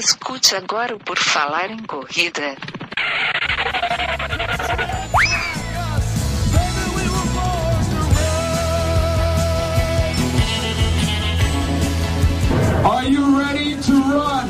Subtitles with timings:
[0.00, 2.56] Escute agora o Por Falar em Corrida.
[12.82, 14.48] Are you ready to run?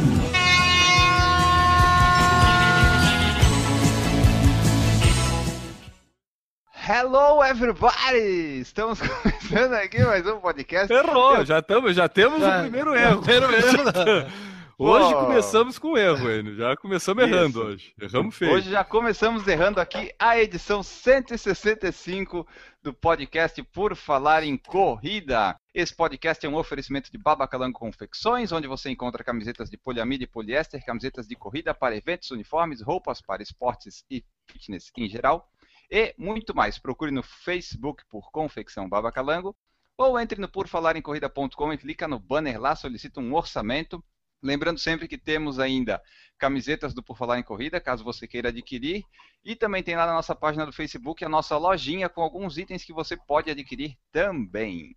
[6.72, 8.60] Hello everybody!
[8.60, 9.00] Estamos
[9.50, 10.92] começando aqui mais um podcast.
[10.92, 13.20] Errou, já, tamo, já temos o primeiro erro.
[13.20, 14.49] Primeiro erro.
[14.82, 16.56] Hoje começamos com erro, Enio.
[16.56, 17.34] Já começamos Isso.
[17.34, 17.94] errando hoje.
[18.00, 18.54] Erramos feio.
[18.54, 22.46] Hoje já começamos errando aqui a edição 165
[22.82, 25.54] do podcast Por Falar em Corrida.
[25.74, 30.26] Esse podcast é um oferecimento de Babacalango Confecções, onde você encontra camisetas de poliamida e
[30.26, 35.46] poliéster, camisetas de corrida para eventos, uniformes, roupas para esportes e fitness em geral,
[35.90, 36.78] e muito mais.
[36.78, 39.54] Procure no Facebook por Confecção Babacalango
[39.98, 44.02] ou entre no porfalarencorrida.com e clica no banner lá, solicita um orçamento.
[44.42, 46.00] Lembrando sempre que temos ainda
[46.38, 49.04] camisetas do Por Falar em Corrida, caso você queira adquirir.
[49.44, 52.82] E também tem lá na nossa página do Facebook a nossa lojinha com alguns itens
[52.82, 54.96] que você pode adquirir também.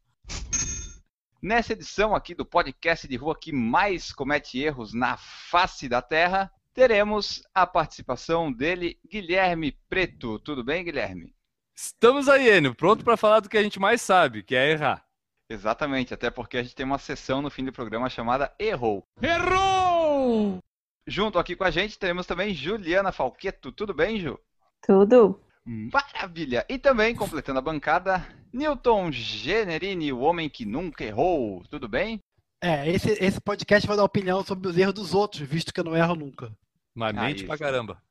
[1.42, 6.50] Nessa edição aqui do podcast de rua que mais comete erros na face da Terra,
[6.74, 10.40] teremos a participação dele, Guilherme Preto.
[10.40, 11.36] Tudo bem, Guilherme?
[11.76, 15.06] Estamos aí, Enio, pronto para falar do que a gente mais sabe, que é errar.
[15.54, 19.06] Exatamente, até porque a gente tem uma sessão no fim do programa chamada Errou.
[19.22, 20.58] Errou!
[21.06, 23.72] Junto aqui com a gente teremos também Juliana Falqueto.
[23.72, 24.40] Tudo bem, Ju?
[24.82, 25.40] Tudo.
[25.64, 26.66] Maravilha!
[26.68, 31.64] E também, completando a bancada, Newton Generini, o homem que nunca errou.
[31.70, 32.20] Tudo bem?
[32.60, 35.84] É, esse, esse podcast vai dar opinião sobre os erros dos outros, visto que eu
[35.84, 36.52] não erro nunca.
[36.96, 37.46] Mas Ah, mente isso.
[37.48, 38.02] pra caramba.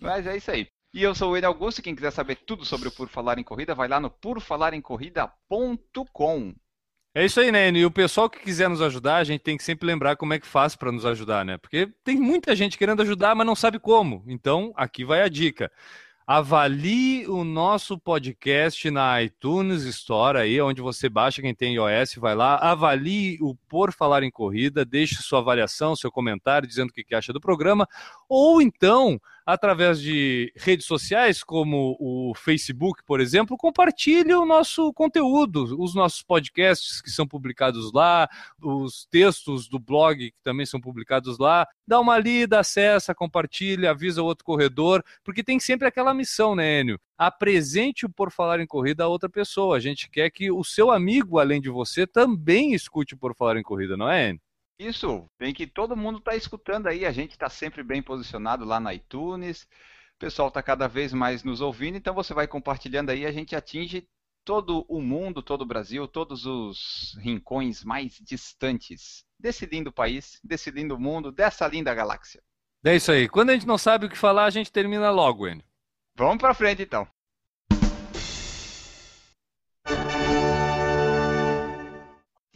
[0.00, 0.66] Mas é isso aí.
[0.94, 1.82] E eu sou o Enio Augusto.
[1.82, 6.54] Quem quiser saber tudo sobre o Por Falar em Corrida, vai lá no porfalaremcorrida.com.
[7.12, 7.68] É isso aí, né?
[7.72, 10.38] E o pessoal que quiser nos ajudar, a gente tem que sempre lembrar como é
[10.38, 11.58] que faz para nos ajudar, né?
[11.58, 14.22] Porque tem muita gente querendo ajudar, mas não sabe como.
[14.28, 15.68] Então, aqui vai a dica.
[16.24, 22.36] Avalie o nosso podcast na iTunes Store aí, onde você baixa quem tem iOS, vai
[22.36, 27.16] lá, avalie o Por Falar em Corrida, deixe sua avaliação, seu comentário dizendo o que
[27.16, 27.88] acha do programa,
[28.28, 35.80] ou então, através de redes sociais como o Facebook, por exemplo, compartilhe o nosso conteúdo,
[35.80, 38.28] os nossos podcasts que são publicados lá,
[38.62, 41.66] os textos do blog que também são publicados lá.
[41.86, 46.80] Dá uma lida, acessa, compartilha, avisa o outro corredor, porque tem sempre aquela missão, né,
[46.80, 46.98] Enio?
[47.16, 49.76] Apresente o Por Falar em Corrida a outra pessoa.
[49.76, 53.56] A gente quer que o seu amigo, além de você, também escute o Por Falar
[53.56, 54.40] em Corrida, não é, Enio?
[54.78, 57.06] Isso, tem que todo mundo está escutando aí.
[57.06, 59.62] A gente está sempre bem posicionado lá na iTunes.
[60.16, 63.26] O pessoal está cada vez mais nos ouvindo, então você vai compartilhando aí.
[63.26, 64.08] A gente atinge
[64.44, 70.70] todo o mundo, todo o Brasil, todos os rincões mais distantes desse lindo país, desse
[70.70, 72.42] lindo mundo, dessa linda galáxia.
[72.84, 73.28] É isso aí.
[73.28, 75.64] Quando a gente não sabe o que falar, a gente termina logo, Enio.
[76.16, 77.08] Vamos para frente então.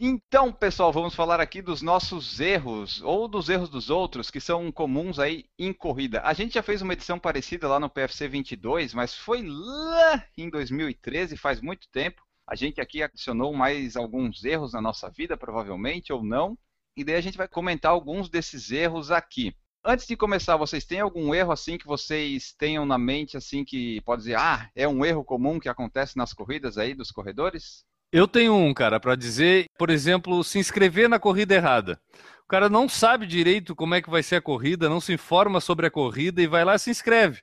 [0.01, 4.71] Então, pessoal, vamos falar aqui dos nossos erros ou dos erros dos outros que são
[4.71, 6.21] comuns aí em corrida.
[6.23, 10.49] A gente já fez uma edição parecida lá no PFC 22, mas foi lá em
[10.49, 12.23] 2013, faz muito tempo.
[12.47, 16.57] A gente aqui adicionou mais alguns erros na nossa vida, provavelmente ou não,
[16.95, 19.53] e daí a gente vai comentar alguns desses erros aqui.
[19.83, 23.99] Antes de começar, vocês têm algum erro assim que vocês tenham na mente assim que
[24.01, 27.83] pode dizer, ah, é um erro comum que acontece nas corridas aí dos corredores?
[28.11, 32.01] Eu tenho um, cara, para dizer, por exemplo, se inscrever na corrida errada.
[32.43, 35.61] O cara não sabe direito como é que vai ser a corrida, não se informa
[35.61, 37.39] sobre a corrida e vai lá e se inscreve.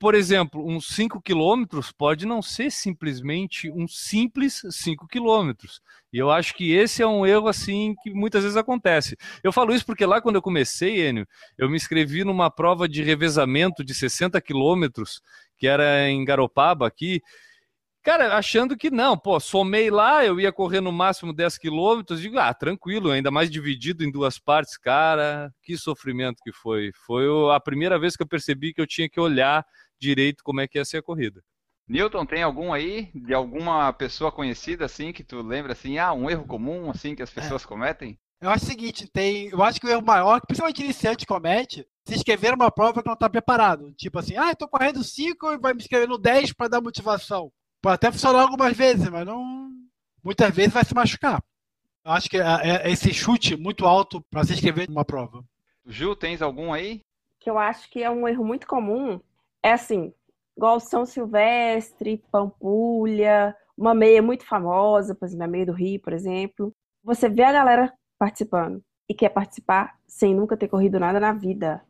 [0.00, 5.80] Por exemplo, uns 5 quilômetros pode não ser simplesmente um simples 5 quilômetros.
[6.12, 9.16] E eu acho que esse é um erro assim que muitas vezes acontece.
[9.44, 13.00] Eu falo isso porque lá quando eu comecei, Enio, eu me inscrevi numa prova de
[13.04, 15.22] revezamento de 60 quilômetros,
[15.56, 17.22] que era em Garopaba aqui,
[18.02, 22.38] Cara, achando que não, pô, somei lá, eu ia correr no máximo 10 quilômetros, digo,
[22.38, 26.90] ah, tranquilo, ainda mais dividido em duas partes, cara, que sofrimento que foi.
[27.06, 29.66] Foi a primeira vez que eu percebi que eu tinha que olhar
[29.98, 31.42] direito como é que ia ser a corrida.
[31.86, 36.30] Newton, tem algum aí de alguma pessoa conhecida assim que tu lembra assim, ah, um
[36.30, 38.18] erro comum assim que as pessoas cometem?
[38.40, 41.86] Eu acho o seguinte, tem, eu acho que o erro maior, que principalmente iniciante comete,
[42.06, 43.92] se inscrever numa prova que não está preparado.
[43.92, 46.80] Tipo assim, ah, eu tô correndo 5 e vai me inscrever no 10 para dar
[46.80, 47.52] motivação.
[47.82, 49.70] Pode até funcionar algumas vezes, mas não.
[50.22, 51.42] Muitas vezes vai se machucar.
[52.04, 52.42] Eu acho que é,
[52.84, 55.44] é esse chute muito alto para se inscrever numa prova.
[55.86, 57.00] Ju, tens algum aí?
[57.38, 59.20] Que eu acho que é um erro muito comum.
[59.62, 60.12] É assim,
[60.56, 66.12] igual São Silvestre, Pampulha, uma meia muito famosa, por exemplo, a meia do Rio, por
[66.12, 66.74] exemplo.
[67.02, 68.82] Você vê a galera participando.
[69.08, 71.82] e quer participar sem nunca ter corrido nada na vida.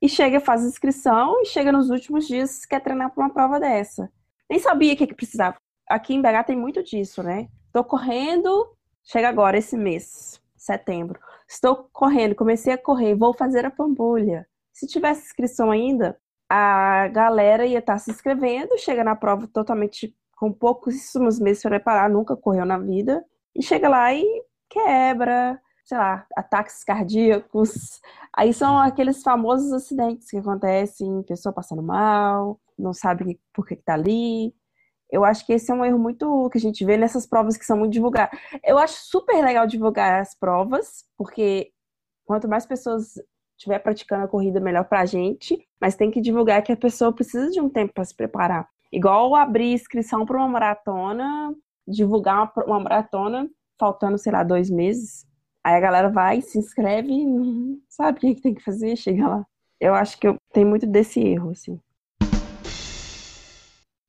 [0.00, 4.10] E chega, faz inscrição e chega nos últimos dias quer treinar para uma prova dessa.
[4.52, 5.56] Nem sabia o que, que precisava.
[5.88, 7.48] Aqui em BH tem muito disso, né?
[7.72, 11.18] Tô correndo, chega agora esse mês, setembro.
[11.48, 14.46] Estou correndo, comecei a correr, vou fazer a Pampulha.
[14.70, 16.18] Se tivesse inscrição ainda,
[16.50, 22.10] a galera ia estar se inscrevendo, chega na prova totalmente com pouquíssimos meses para preparar,
[22.10, 23.24] nunca correu na vida,
[23.56, 24.22] e chega lá e
[24.68, 28.00] quebra, sei lá, ataques cardíacos.
[28.36, 33.94] Aí são aqueles famosos acidentes que acontecem, pessoa passando mal, não sabe por que, está
[33.94, 34.54] ali.
[35.10, 37.66] Eu acho que esse é um erro muito que a gente vê nessas provas que
[37.66, 38.38] são muito divulgadas.
[38.64, 41.70] Eu acho super legal divulgar as provas, porque
[42.24, 43.14] quanto mais pessoas
[43.58, 47.50] estiver praticando a corrida, melhor pra gente, mas tem que divulgar que a pessoa precisa
[47.50, 48.68] de um tempo para se preparar.
[48.92, 51.54] Igual abrir inscrição para uma maratona,
[51.86, 55.26] divulgar uma, uma, maratona, faltando, sei lá, dois meses.
[55.64, 57.12] Aí a galera vai, se inscreve,
[57.88, 59.46] sabe o que, que tem que fazer, chega lá.
[59.80, 61.80] Eu acho que eu, tem muito desse erro, assim.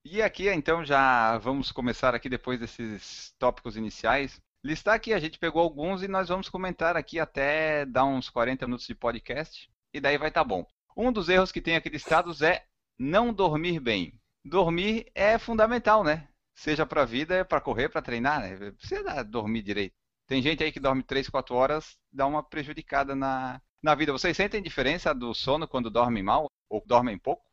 [0.06, 5.38] E aqui, então, já vamos começar aqui depois desses tópicos iniciais listar aqui, a gente
[5.38, 10.00] pegou alguns e nós vamos comentar aqui até dar uns 40 minutos de podcast e
[10.00, 10.66] daí vai estar tá bom.
[10.96, 12.66] Um dos erros que tem aqui listados é
[12.98, 14.20] não dormir bem.
[14.46, 16.28] Dormir é fundamental, né?
[16.56, 18.72] Seja para vida, para correr, para treinar, né?
[18.72, 19.96] Precisa dormir direito.
[20.28, 24.12] Tem gente aí que dorme 3, 4 horas, dá uma prejudicada na, na vida.
[24.12, 27.44] Vocês sentem diferença do sono quando dormem mal ou dormem pouco?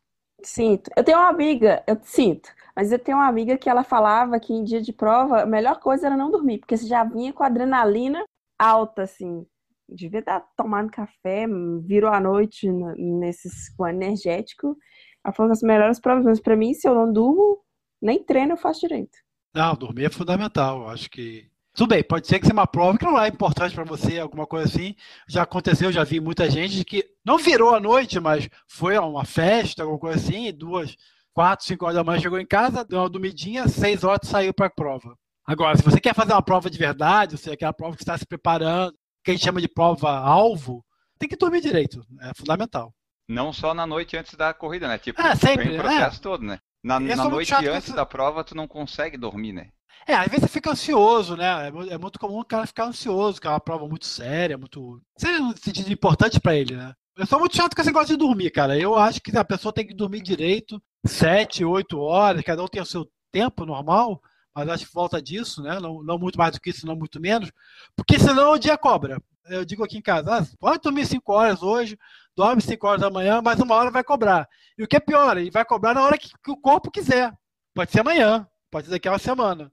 [0.42, 0.90] Sinto.
[0.96, 4.52] Eu tenho uma amiga, eu sinto, mas eu tenho uma amiga que ela falava que
[4.52, 7.42] em dia de prova a melhor coisa era não dormir, porque você já vinha com
[7.42, 8.24] a adrenalina
[8.58, 9.46] alta, assim.
[9.88, 11.46] Devia estar tomando café,
[11.82, 14.76] virou a noite nesses com energético.
[15.24, 17.58] Ela falou que as melhores provas, mas pra mim, se eu não durmo,
[18.00, 19.18] nem treino eu faço direito.
[19.52, 20.88] Não, dormir é fundamental.
[20.88, 23.84] Acho que tudo bem, pode ser que seja uma prova que não é importante para
[23.84, 24.94] você, alguma coisa assim.
[25.28, 29.24] Já aconteceu, já vi muita gente que não virou a noite, mas foi a uma
[29.24, 30.96] festa, alguma coisa assim, duas,
[31.32, 34.66] quatro, cinco horas da manhã chegou em casa, deu uma dormidinha, seis horas saiu para
[34.66, 35.16] a prova.
[35.46, 38.18] Agora, se você quer fazer uma prova de verdade, ou seja, aquela prova que está
[38.18, 38.94] se preparando,
[39.24, 40.84] que a gente chama de prova-alvo,
[41.18, 42.92] tem que dormir direito, é fundamental.
[43.28, 44.98] Não só na noite antes da corrida, né?
[44.98, 46.20] Tipo, é, sempre, o processo é.
[46.20, 46.58] todo, né?
[46.82, 49.70] Na, na noite antes da prova, tu não consegue dormir, né?
[50.06, 51.68] É, às vezes você fica ansioso, né?
[51.68, 55.00] É, é muito comum o cara ficar ansioso, que é uma prova muito séria, muito.
[55.16, 56.94] Sério, no sentido importante para ele, né?
[57.16, 58.78] Eu sou muito chato com esse negócio de dormir, cara.
[58.78, 62.80] Eu acho que a pessoa tem que dormir direito, sete, oito horas, cada um tem
[62.80, 64.20] o seu tempo normal,
[64.54, 65.78] mas acho que falta disso, né?
[65.78, 67.50] Não, não muito mais do que isso, não muito menos,
[67.94, 69.20] porque senão o dia cobra.
[69.46, 71.98] Eu digo aqui em casa, ah, pode dormir cinco horas hoje,
[72.36, 74.48] dorme cinco horas da manhã, mas uma hora vai cobrar.
[74.78, 77.32] E o que é pior, ele vai cobrar na hora que, que o corpo quiser.
[77.74, 79.70] Pode ser amanhã, pode ser daqui a uma semana.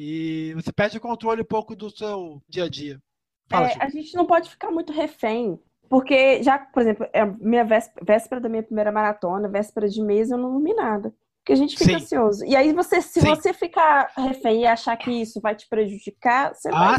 [0.00, 3.02] E você perde o controle um pouco do seu dia a dia.
[3.50, 5.58] Fala, é, a gente não pode ficar muito refém.
[5.88, 10.38] Porque já, por exemplo, é minha véspera da minha primeira maratona, véspera de mês, eu
[10.38, 11.12] não dormi nada.
[11.40, 11.96] Porque a gente fica Sim.
[11.96, 12.44] ansioso.
[12.44, 13.26] E aí, você, se Sim.
[13.26, 16.98] você ficar refém e achar que isso vai te prejudicar, você ah, vai.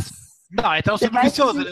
[0.52, 1.72] Não, então é um ciclo vicioso, né?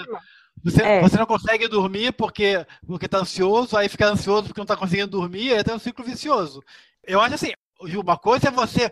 [0.63, 1.01] Você, é.
[1.01, 5.07] você não consegue dormir porque, porque tá ansioso, aí fica ansioso porque não tá conseguindo
[5.07, 6.61] dormir, aí tem um ciclo vicioso.
[7.03, 8.91] Eu acho assim, uma coisa é você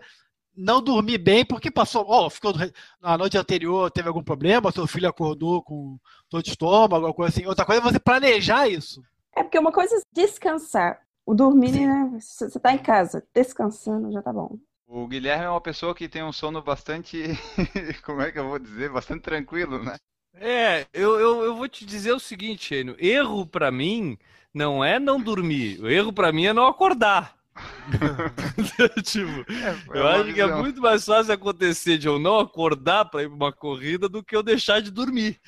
[0.56, 2.54] não dormir bem porque passou, ó, oh, ficou
[3.02, 5.98] na noite anterior, teve algum problema, seu filho acordou com
[6.30, 7.46] dor de estômago, alguma coisa assim.
[7.46, 9.04] Outra coisa é você planejar isso.
[9.36, 11.00] É porque uma coisa é descansar.
[11.26, 11.88] O dormir, Sim.
[11.88, 12.20] né?
[12.20, 14.58] Você tá em casa, descansando, já tá bom.
[14.88, 17.24] O Guilherme é uma pessoa que tem um sono bastante,
[18.06, 19.98] como é que eu vou dizer, bastante tranquilo, né?
[20.36, 24.18] É, eu, eu, eu vou te dizer o seguinte, Enio, erro para mim
[24.54, 27.36] não é não dormir, o erro para mim é não acordar.
[29.04, 30.34] tipo, é, eu acho visão.
[30.34, 34.10] que é muito mais fácil acontecer de eu não acordar para ir para uma corrida
[34.10, 35.40] do que eu deixar de dormir.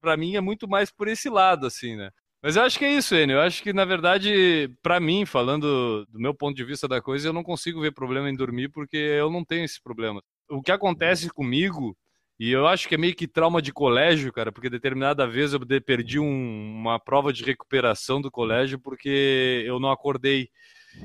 [0.00, 2.10] Para mim é muito mais por esse lado, assim, né?
[2.42, 3.38] Mas eu acho que é isso, Enio.
[3.38, 7.28] Eu acho que, na verdade, para mim, falando do meu ponto de vista da coisa,
[7.28, 10.22] eu não consigo ver problema em dormir porque eu não tenho esse problema.
[10.48, 11.96] O que acontece comigo,
[12.38, 15.60] e eu acho que é meio que trauma de colégio, cara, porque determinada vez eu
[15.84, 20.48] perdi um, uma prova de recuperação do colégio porque eu não acordei.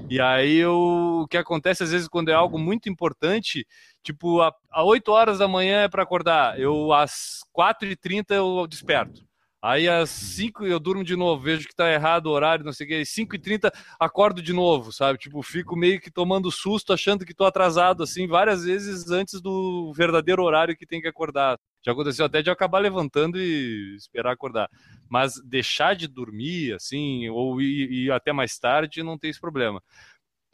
[0.10, 3.66] E aí eu, o que acontece às vezes quando é algo muito importante,
[4.04, 9.26] tipo, a 8 horas da manhã é para acordar, eu às 4h30 eu desperto.
[9.62, 12.88] Aí às 5 eu durmo de novo, vejo que tá errado o horário, não sei
[12.88, 15.20] o que, 5 e 30 acordo de novo, sabe?
[15.20, 19.94] Tipo, fico meio que tomando susto, achando que tô atrasado, assim, várias vezes antes do
[19.94, 21.60] verdadeiro horário que tem que acordar.
[21.86, 24.68] Já aconteceu até de eu acabar levantando e esperar acordar.
[25.08, 29.82] Mas deixar de dormir, assim, ou ir, ir até mais tarde, não tem esse problema.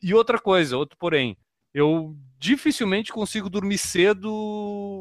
[0.01, 1.37] E outra coisa, outro porém,
[1.77, 4.31] eu dificilmente consigo dormir cedo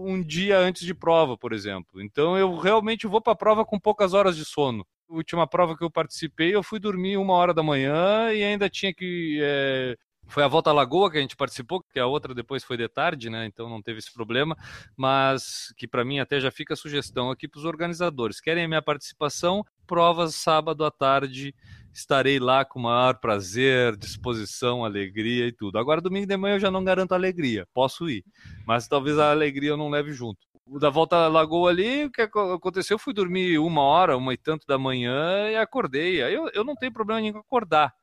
[0.06, 2.02] um dia antes de prova, por exemplo.
[2.02, 4.86] Então eu realmente vou para a prova com poucas horas de sono.
[5.08, 8.68] A última prova que eu participei, eu fui dormir uma hora da manhã e ainda
[8.68, 9.38] tinha que.
[9.42, 9.96] É...
[10.28, 12.88] Foi a Volta à Lagoa que a gente participou, que a outra depois foi de
[12.88, 13.46] tarde, né?
[13.46, 14.56] Então não teve esse problema.
[14.96, 18.40] Mas que para mim até já fica a sugestão aqui para os organizadores.
[18.40, 19.64] Querem a minha participação?
[19.86, 21.54] Provas sábado à tarde
[21.96, 25.78] estarei lá com o maior prazer, disposição, alegria e tudo.
[25.78, 28.22] Agora, domingo de manhã eu já não garanto alegria, posso ir,
[28.66, 30.38] mas talvez a alegria eu não leve junto.
[30.80, 32.96] Da volta à lagoa ali, o que aconteceu?
[32.96, 36.22] Eu fui dormir uma hora, uma e tanto da manhã e acordei.
[36.22, 37.94] Aí eu, eu não tenho problema nenhum acordar,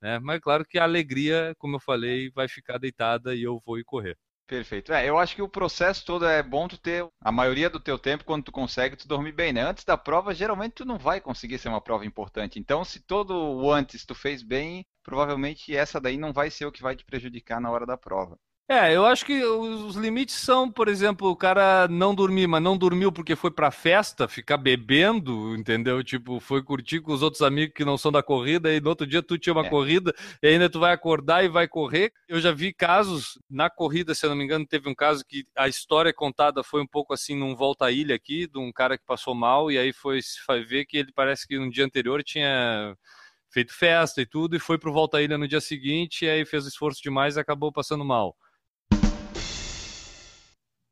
[0.00, 0.18] né?
[0.20, 3.84] Mas claro que a alegria, como eu falei, vai ficar deitada e eu vou ir
[3.84, 4.16] correr.
[4.46, 4.92] Perfeito.
[4.92, 7.98] É, eu acho que o processo todo é bom tu ter a maioria do teu
[7.98, 9.62] tempo quando tu consegue tu dormir bem, né?
[9.62, 12.58] Antes da prova, geralmente tu não vai conseguir ser uma prova importante.
[12.58, 16.72] Então, se todo o antes tu fez bem, provavelmente essa daí não vai ser o
[16.72, 18.38] que vai te prejudicar na hora da prova.
[18.66, 22.78] É, eu acho que os limites são, por exemplo, o cara não dormir, mas não
[22.78, 26.02] dormiu porque foi pra festa, ficar bebendo, entendeu?
[26.02, 29.06] Tipo, foi curtir com os outros amigos que não são da corrida, e no outro
[29.06, 29.68] dia tu tinha uma é.
[29.68, 32.10] corrida, e ainda tu vai acordar e vai correr.
[32.26, 35.44] Eu já vi casos na corrida, se eu não me engano, teve um caso que
[35.54, 38.96] a história contada foi um pouco assim num volta à ilha aqui, de um cara
[38.96, 40.20] que passou mal, e aí foi
[40.66, 42.96] ver que ele parece que no dia anterior tinha
[43.50, 46.46] feito festa e tudo, e foi pro volta à ilha no dia seguinte, e aí
[46.46, 48.34] fez esforço demais e acabou passando mal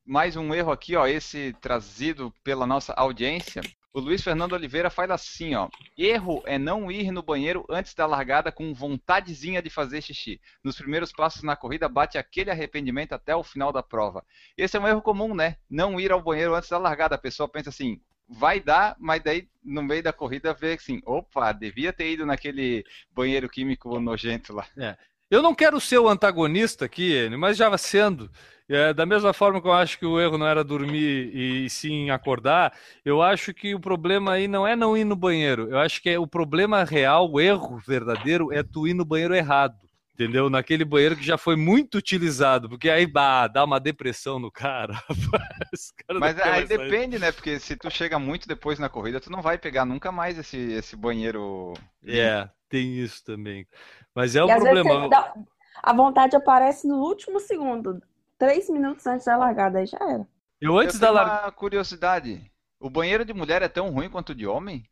[0.05, 3.63] mais um erro aqui, ó, esse trazido pela nossa audiência.
[3.95, 8.07] O Luiz Fernando Oliveira fala assim, ó: erro é não ir no banheiro antes da
[8.07, 10.41] largada com vontadezinha de fazer xixi.
[10.65, 14.25] Nos primeiros passos na corrida bate aquele arrependimento até o final da prova.
[14.57, 15.59] Esse é um erro comum, né?
[15.69, 17.17] Não ir ao banheiro antes da largada.
[17.17, 21.53] A pessoa pensa assim: vai dar, mas daí no meio da corrida vê assim, opa,
[21.53, 24.67] devia ter ido naquele banheiro químico nojento lá.
[24.77, 24.97] É.
[25.33, 28.31] Eu não quero ser o antagonista aqui, mas já sendo,
[28.69, 32.11] é, da mesma forma que eu acho que o erro não era dormir e sim
[32.11, 32.71] acordar,
[33.03, 35.71] eu acho que o problema aí não é não ir no banheiro.
[35.71, 39.35] Eu acho que é o problema real, o erro verdadeiro, é tu ir no banheiro
[39.35, 39.75] errado.
[40.23, 40.49] Entendeu?
[40.49, 44.95] Naquele banheiro que já foi muito utilizado, porque aí bah, dá uma depressão no cara.
[46.07, 47.33] cara Mas aí depende, né?
[47.33, 50.57] Porque se tu chega muito depois na corrida, tu não vai pegar nunca mais esse,
[50.57, 51.73] esse banheiro.
[52.07, 53.67] É, tem isso também.
[54.15, 55.09] Mas é o problema.
[55.09, 55.35] Dá...
[55.83, 58.01] A vontade aparece no último segundo,
[58.39, 60.27] três minutos antes da largada, aí já era.
[60.61, 61.47] Eu antes eu da largada.
[61.47, 64.85] Uma curiosidade: o banheiro de mulher é tão ruim quanto o de homem?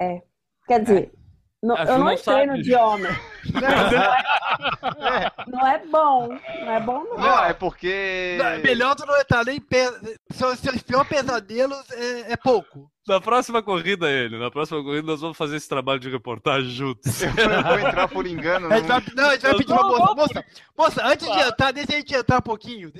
[0.00, 0.22] É.
[0.68, 1.25] Quer dizer, é.
[1.62, 3.10] Não, eu não, entrei no de homem.
[5.46, 6.28] Não é bom.
[6.28, 7.16] Não é bom, não.
[7.16, 8.36] Não, é porque.
[8.38, 9.60] Não, é melhor tu não entrar nem.
[9.60, 9.76] Pe...
[10.32, 12.90] Seus, seus piores pesadelos é, é pouco.
[13.06, 17.22] Na próxima corrida, ele, na próxima corrida, nós vamos fazer esse trabalho de reportagem juntos.
[17.22, 18.68] Eu vou entrar por engano.
[18.68, 20.14] Não, a gente vai, não, a gente vai pedir pra moça.
[20.14, 20.44] Moça,
[20.76, 22.92] moça antes de entrar, deixa a gente entrar um pouquinho.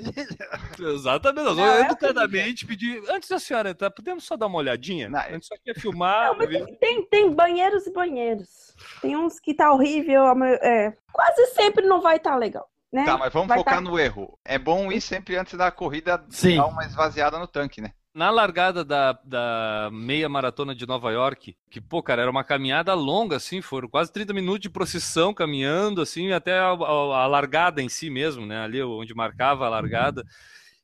[0.79, 3.03] Exatamente, nós vamos é educadamente pedir.
[3.11, 5.09] Antes da senhora entrar, podemos só dar uma olhadinha?
[5.09, 6.37] Não, a gente só quer filmar.
[6.39, 8.77] Não, tem, tem banheiros e banheiros.
[9.03, 10.23] Tem uns que tá horrível,
[10.63, 12.71] é, quase sempre não vai estar tá legal.
[12.93, 13.05] Né?
[13.05, 13.81] Tá, mas vamos vai focar tá...
[13.81, 14.39] no erro.
[14.45, 16.57] É bom ir sempre antes da corrida Sim.
[16.57, 17.91] dar uma esvaziada no tanque, né?
[18.17, 22.95] Na largada da, da meia maratona de Nova York, que, pô, cara, era uma caminhada
[22.95, 27.83] longa, assim, foram quase 30 minutos de procissão caminhando, assim, até a, a, a largada
[27.83, 30.25] em si mesmo, né, ali onde marcava a largada.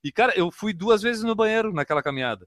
[0.04, 2.46] E, cara, eu fui duas vezes no banheiro naquela caminhada.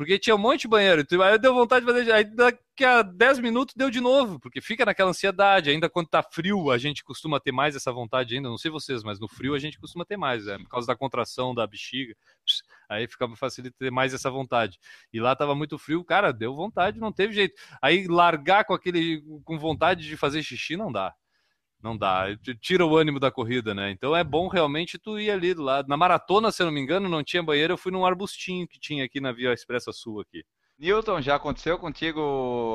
[0.00, 1.02] Porque tinha um monte de banheiro.
[1.02, 2.10] Então, aí deu vontade de fazer.
[2.10, 5.68] Aí daqui a 10 minutos deu de novo, porque fica naquela ansiedade.
[5.68, 8.48] Ainda quando tá frio, a gente costuma ter mais essa vontade ainda.
[8.48, 10.96] Não sei vocês, mas no frio a gente costuma ter mais, é, por causa da
[10.96, 12.16] contração da bexiga.
[12.88, 14.78] Aí fica facilita ter mais essa vontade.
[15.12, 17.60] E lá tava muito frio, cara, deu vontade, não teve jeito.
[17.82, 21.14] Aí largar com aquele com vontade de fazer xixi não dá.
[21.82, 22.26] Não dá,
[22.60, 23.90] tira o ânimo da corrida, né?
[23.90, 25.88] Então é bom realmente tu ir ali do lado.
[25.88, 28.78] Na maratona, se eu não me engano, não tinha banheiro, eu fui num arbustinho que
[28.78, 30.44] tinha aqui na Via Expressa Sul aqui.
[30.78, 32.20] Newton, já aconteceu contigo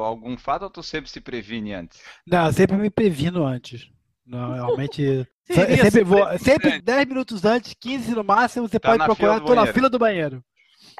[0.03, 1.99] algum fato ou tu sempre se previne antes?
[2.25, 3.89] Não, eu sempre me previno antes.
[4.25, 5.27] Não, realmente.
[5.43, 9.67] sempre vou, sempre 10 minutos antes, 15 no máximo, você tá pode procurar, tô na
[9.67, 10.43] fila do banheiro.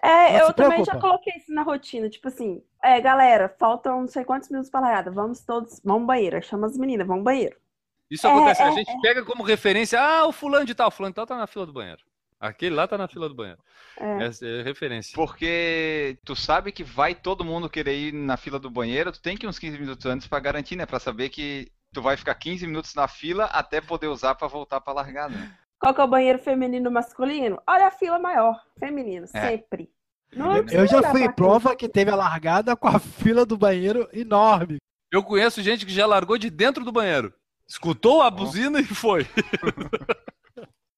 [0.03, 4.07] É, não eu também já coloquei isso na rotina, tipo assim, é, galera, faltam não
[4.07, 7.55] sei quantos minutos para largada, vamos todos, vamos banheiro, chama as meninas, vamos banheiro.
[8.09, 9.01] Isso acontece, é, a gente é.
[9.01, 11.65] pega como referência, ah, o fulano de tal, o fulano de tal tá na fila
[11.65, 12.01] do banheiro.
[12.39, 13.59] Aquele lá tá na fila do banheiro.
[13.99, 14.25] É.
[14.25, 15.15] Essa é referência.
[15.15, 19.37] Porque tu sabe que vai todo mundo querer ir na fila do banheiro, tu tem
[19.37, 20.85] que ir uns 15 minutos antes para garantir, né?
[20.85, 24.81] Pra saber que tu vai ficar 15 minutos na fila até poder usar para voltar
[24.81, 25.33] pra largada.
[25.33, 25.51] Né?
[25.79, 27.59] Qual que é o banheiro feminino masculino?
[27.65, 29.49] Olha a fila maior, feminino, é.
[29.49, 29.89] sempre.
[30.33, 34.09] Não eu já fui em prova que teve a largada com a fila do banheiro
[34.11, 34.77] enorme.
[35.09, 37.33] Eu conheço gente que já largou de dentro do banheiro.
[37.67, 39.25] Escutou a buzina e foi.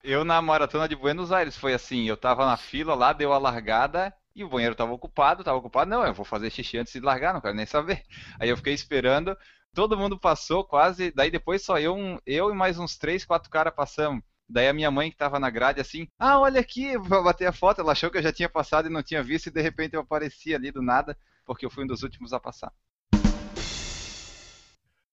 [0.03, 3.37] Eu na maratona de Buenos Aires foi assim, eu tava na fila lá, deu a
[3.37, 7.01] largada e o banheiro tava ocupado, tava ocupado, não, eu vou fazer xixi antes de
[7.01, 8.03] largar, não quero nem saber.
[8.39, 9.35] Aí eu fiquei esperando,
[9.73, 13.49] todo mundo passou quase, daí depois só eu, um- eu e mais uns três, quatro
[13.49, 14.23] caras passamos.
[14.47, 17.51] Daí a minha mãe que tava na grade assim, ah, olha aqui, vou bater a
[17.51, 19.95] foto, ela achou que eu já tinha passado e não tinha visto e de repente
[19.95, 22.71] eu apareci ali do nada, porque eu fui um dos últimos a passar.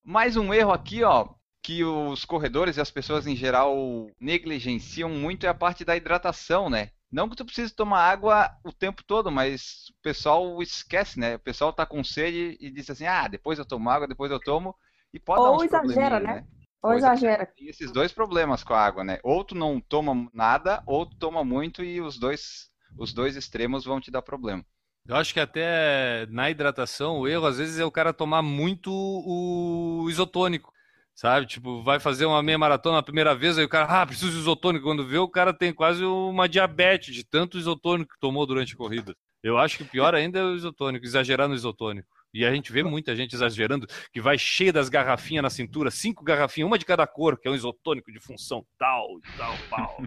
[0.05, 1.31] Mais um erro aqui, ó,
[1.65, 3.75] que os corredores e as pessoas em geral
[4.21, 6.91] negligenciam muito é a parte da hidratação, né?
[7.11, 11.37] Não que tu precise tomar água o tempo todo, mas o pessoal esquece, né?
[11.37, 14.39] O pessoal tá com sede e diz assim, ah, depois eu tomo água, depois eu
[14.39, 14.77] tomo,
[15.11, 16.45] e pode dar Ou uns exagera, né?
[16.83, 17.47] Ou Ou exagera.
[17.47, 19.19] Tem esses dois problemas com a água, né?
[19.23, 22.69] Ou tu não toma nada, ou tu toma muito e os dois,
[22.99, 24.63] os dois extremos vão te dar problema.
[25.07, 28.91] Eu acho que até na hidratação, o erro às vezes é o cara tomar muito
[28.93, 30.74] o isotônico,
[31.15, 31.47] sabe?
[31.47, 34.39] Tipo, vai fazer uma meia maratona a primeira vez, aí o cara, ah, preciso de
[34.39, 34.85] isotônico.
[34.85, 38.77] Quando vê, o cara tem quase uma diabetes de tanto isotônico que tomou durante a
[38.77, 39.15] corrida.
[39.43, 42.09] Eu acho que pior ainda é o isotônico, exagerar no isotônico.
[42.33, 46.25] E a gente vê muita gente exagerando, que vai cheia das garrafinhas na cintura, cinco
[46.25, 49.07] garrafinhas, uma de cada cor, que é um isotônico de função tal,
[49.37, 50.03] tal, tal.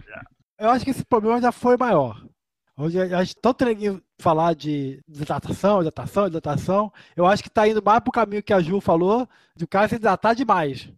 [0.58, 2.20] Eu acho que esse problema já foi maior.
[2.76, 6.92] Hoje a gente tem falar de hidratação, hidratação, hidratação.
[7.16, 9.88] Eu acho que está indo mais pro caminho que a Ju falou, de o cara
[9.88, 10.88] se hidratar demais.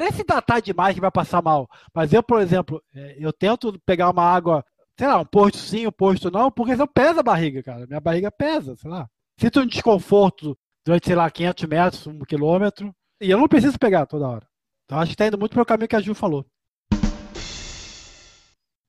[0.00, 1.68] Não é se hidratar demais que vai passar mal.
[1.94, 4.64] Mas eu, por exemplo, é, eu tento pegar uma água,
[4.98, 7.86] sei lá, um posto sim, um posto não, porque senão pesa a barriga, cara.
[7.86, 9.06] Minha barriga pesa, sei lá.
[9.38, 12.94] Sinto um desconforto durante, sei lá, 500 metros, um quilômetro.
[13.20, 14.48] E eu não preciso pegar toda hora.
[14.86, 16.46] Então acho que está indo muito pelo caminho que a Ju falou.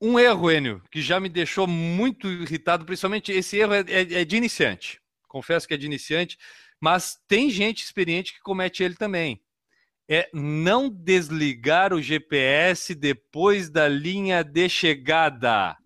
[0.01, 4.25] Um erro, Enio, que já me deixou muito irritado, principalmente esse erro é, é- é
[4.25, 5.01] de iniciante.
[5.27, 6.37] Confesso que é de iniciante,
[6.79, 9.41] mas tem gente experiente que comete ele também.
[10.13, 15.77] É não desligar o GPS depois da linha de chegada.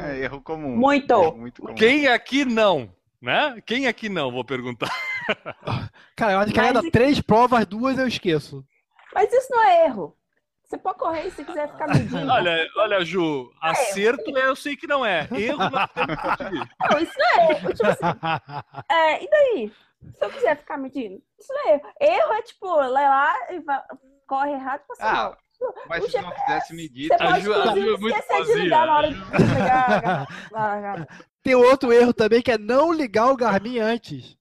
[0.00, 0.76] É erro comum.
[0.76, 1.12] Muito.
[1.12, 1.74] Erro muito comum.
[1.74, 2.94] Quem aqui não?
[3.20, 3.60] Né?
[3.66, 4.30] Quem aqui não?
[4.30, 4.94] Vou perguntar.
[6.14, 8.64] Cara, eu acho que a cada três provas, duas eu esqueço.
[9.12, 10.16] Mas isso não é erro.
[10.62, 12.30] Você pode correr se quiser ficar medindo.
[12.30, 15.26] Olha, olha, Ju, acerto eu sei que não é.
[15.32, 16.94] Erro nós temos que.
[16.94, 17.74] Não, isso não é erro.
[17.74, 19.72] Tipo assim, é, e daí?
[20.18, 21.82] Se eu quiser ficar medindo, isso não é erro.
[22.00, 23.82] Erro é tipo, lê lá e vai-
[24.26, 25.36] corre errado, passa Ah, mal.
[25.88, 28.86] Mas O se não quisesse medir, Você pode, Ju- a Ju inclusive, é de ligar
[28.86, 30.26] na hora de desligar.
[30.54, 31.06] a- a-
[31.42, 34.36] Tem outro erro também que é não ligar o Garmin antes.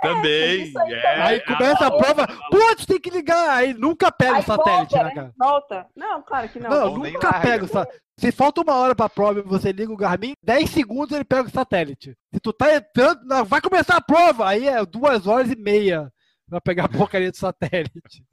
[0.00, 0.62] Também.
[0.62, 1.22] isso aí é.
[1.22, 3.50] Aí começa a prova, putz, tem que ligar.
[3.50, 5.32] Aí nunca pega Aí o satélite, volta, né, cara?
[5.38, 5.86] Volta.
[5.96, 6.70] Não, claro que não.
[6.70, 8.02] Não, nem nunca pega o satélite.
[8.18, 11.48] Se falta uma hora pra prova e você liga o Garmin, 10 segundos ele pega
[11.48, 12.14] o satélite.
[12.32, 14.48] Se tu tá entrando, não, vai começar a prova.
[14.48, 16.12] Aí é duas horas e meia
[16.48, 18.24] pra pegar a porcaria do satélite.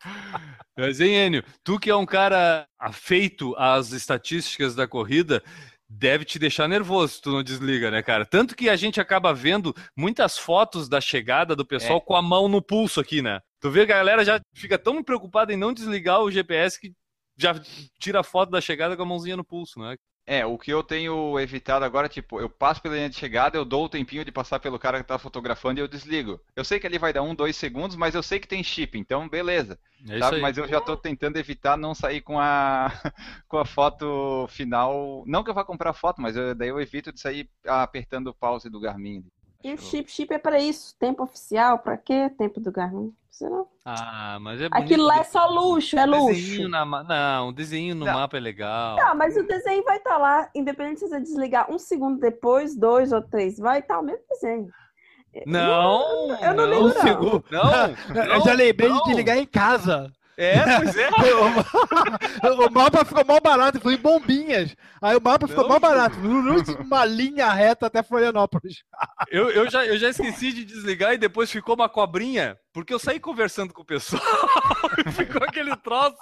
[0.76, 5.42] Mas, hein, Enio, tu que é um cara afeito às estatísticas da corrida,
[5.98, 8.26] deve te deixar nervoso se tu não desliga, né, cara?
[8.26, 12.00] Tanto que a gente acaba vendo muitas fotos da chegada do pessoal É.
[12.00, 13.40] com a mão no pulso aqui, né?
[13.60, 16.92] Tu vê que a galera já fica tão preocupada em não desligar o GPS que
[17.38, 17.54] já
[17.98, 19.96] tira a foto da chegada com a mãozinha no pulso, né?
[20.28, 23.64] É, o que eu tenho evitado agora, tipo, eu passo pela linha de chegada, eu
[23.64, 26.40] dou o tempinho de passar pelo cara que tá fotografando e eu desligo.
[26.56, 28.98] Eu sei que ali vai dar um, dois segundos, mas eu sei que tem chip,
[28.98, 29.78] então beleza.
[30.08, 30.40] É sabe?
[30.40, 32.90] Mas eu já tô tentando evitar não sair com a,
[33.46, 35.22] com a foto final.
[35.28, 38.34] Não que eu vá comprar foto, mas eu- daí eu evito de sair apertando o
[38.34, 39.24] pause do Garmin.
[39.64, 40.94] E o chip, chip é pra isso.
[40.98, 42.30] Tempo oficial, pra quê?
[42.38, 43.12] Tempo do Garmin.
[43.30, 43.66] Você não.
[43.84, 44.82] Ah, mas é bonito.
[44.84, 46.68] Aquilo lá é só luxo, é Desenho luxo.
[46.68, 48.14] na ma- Não, desenho no Não.
[48.14, 48.96] mapa é legal.
[48.96, 53.12] Tá, mas o desenho vai estar lá, independente se você desligar um segundo depois, dois
[53.12, 54.68] ou três, vai estar o mesmo desenho.
[55.44, 57.02] Não, eu não não, ligo, não.
[57.02, 57.44] Segundo.
[57.50, 59.02] Não, eu já lembrei não.
[59.04, 60.10] de ligar em casa.
[60.38, 61.08] É, pois é.
[62.68, 64.76] o mapa ficou mal barato, foi em bombinhas.
[65.00, 66.16] Aí o mapa ficou mal barato.
[66.80, 68.82] Uma linha reta até Florianópolis.
[69.30, 72.98] Eu, eu, já, eu já esqueci de desligar e depois ficou uma cobrinha, porque eu
[72.98, 74.20] saí conversando com o pessoal
[75.06, 76.16] e ficou aquele troço,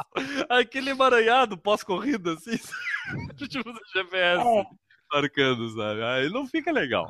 [0.48, 2.56] aquele emaranhado pós-corrida, assim,
[3.48, 4.64] tipo do GPS É.
[5.12, 6.02] marcando, sabe?
[6.04, 7.08] Aí não fica legal.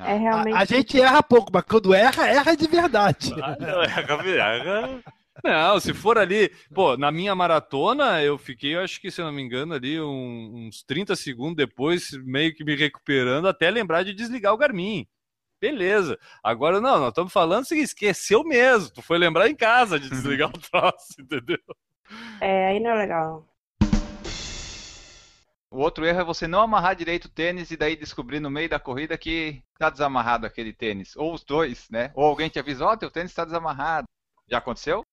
[0.00, 0.56] É A, realmente.
[0.56, 3.34] a gente erra pouco, mas quando erra, erra de verdade.
[3.40, 5.02] Ah, não, erra, erra.
[5.44, 9.24] Não, se for ali, pô, na minha maratona eu fiquei, eu acho que se eu
[9.26, 14.02] não me engano, ali um- uns 30 segundos depois, meio que me recuperando até lembrar
[14.02, 15.06] de desligar o Garmin.
[15.60, 16.18] Beleza.
[16.42, 18.90] Agora não, nós estamos falando assim, esqueceu mesmo.
[18.90, 21.58] Tu foi lembrar em casa de desligar o troço, entendeu?
[22.40, 23.46] É, aí não é legal.
[25.70, 28.68] O outro erro é você não amarrar direito o tênis e daí descobrir no meio
[28.68, 31.14] da corrida que tá desamarrado aquele tênis.
[31.16, 32.10] Ou os dois, né?
[32.14, 34.08] Ou alguém te avisa, ó, teu tênis tá desamarrado.
[34.48, 35.04] Já aconteceu?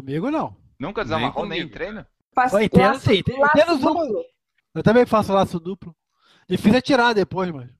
[0.00, 0.54] Comigo não.
[0.78, 1.74] Nunca Nem desamarrou nem, em comigo.
[1.74, 2.06] treino?
[2.34, 4.24] Faço Eu entendo, laço- sim, tem- laço uma- duplo.
[4.74, 5.96] Eu também faço laço duplo.
[6.46, 7.70] Difícil é tirar depois, mas.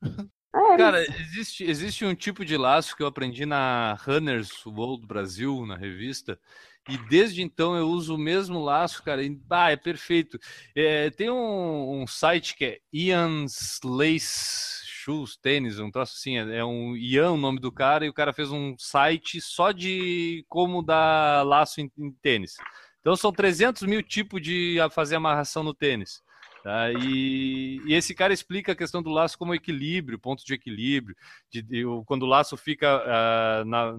[0.54, 5.66] É, Cara, existe, existe um tipo de laço que eu aprendi na Runners World Brasil,
[5.66, 6.40] na revista,
[6.88, 10.38] e desde então eu uso o mesmo laço, cara, e, ah, é perfeito.
[10.74, 16.58] É, tem um, um site que é Ian's Lace Shoes, tênis, um troço assim, é,
[16.58, 20.44] é um Ian o nome do cara, e o cara fez um site só de
[20.48, 22.56] como dar laço em, em tênis.
[23.00, 26.20] Então são 300 mil tipos de fazer amarração no tênis.
[26.64, 26.90] Tá?
[26.90, 31.14] E, e esse cara explica a questão do laço como equilíbrio, ponto de equilíbrio,
[31.48, 33.94] de, de- quando o laço fica ah, na,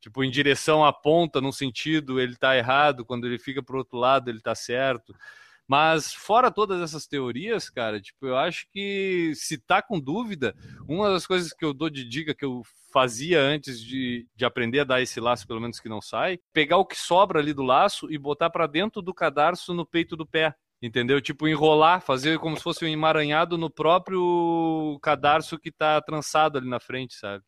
[0.00, 3.78] tipo em direção à ponta, num sentido, ele está errado, quando ele fica para o
[3.78, 5.14] outro lado, ele está certo.
[5.68, 10.54] Mas fora todas essas teorias, cara, tipo, eu acho que se tá com dúvida,
[10.88, 14.80] uma das coisas que eu dou de dica que eu fazia antes de, de aprender
[14.80, 17.62] a dar esse laço, pelo menos que não sai, pegar o que sobra ali do
[17.64, 20.54] laço e botar para dentro do cadarço no peito do pé.
[20.80, 21.20] Entendeu?
[21.22, 26.68] Tipo, enrolar, fazer como se fosse um emaranhado no próprio cadarço que tá trançado ali
[26.68, 27.42] na frente, sabe?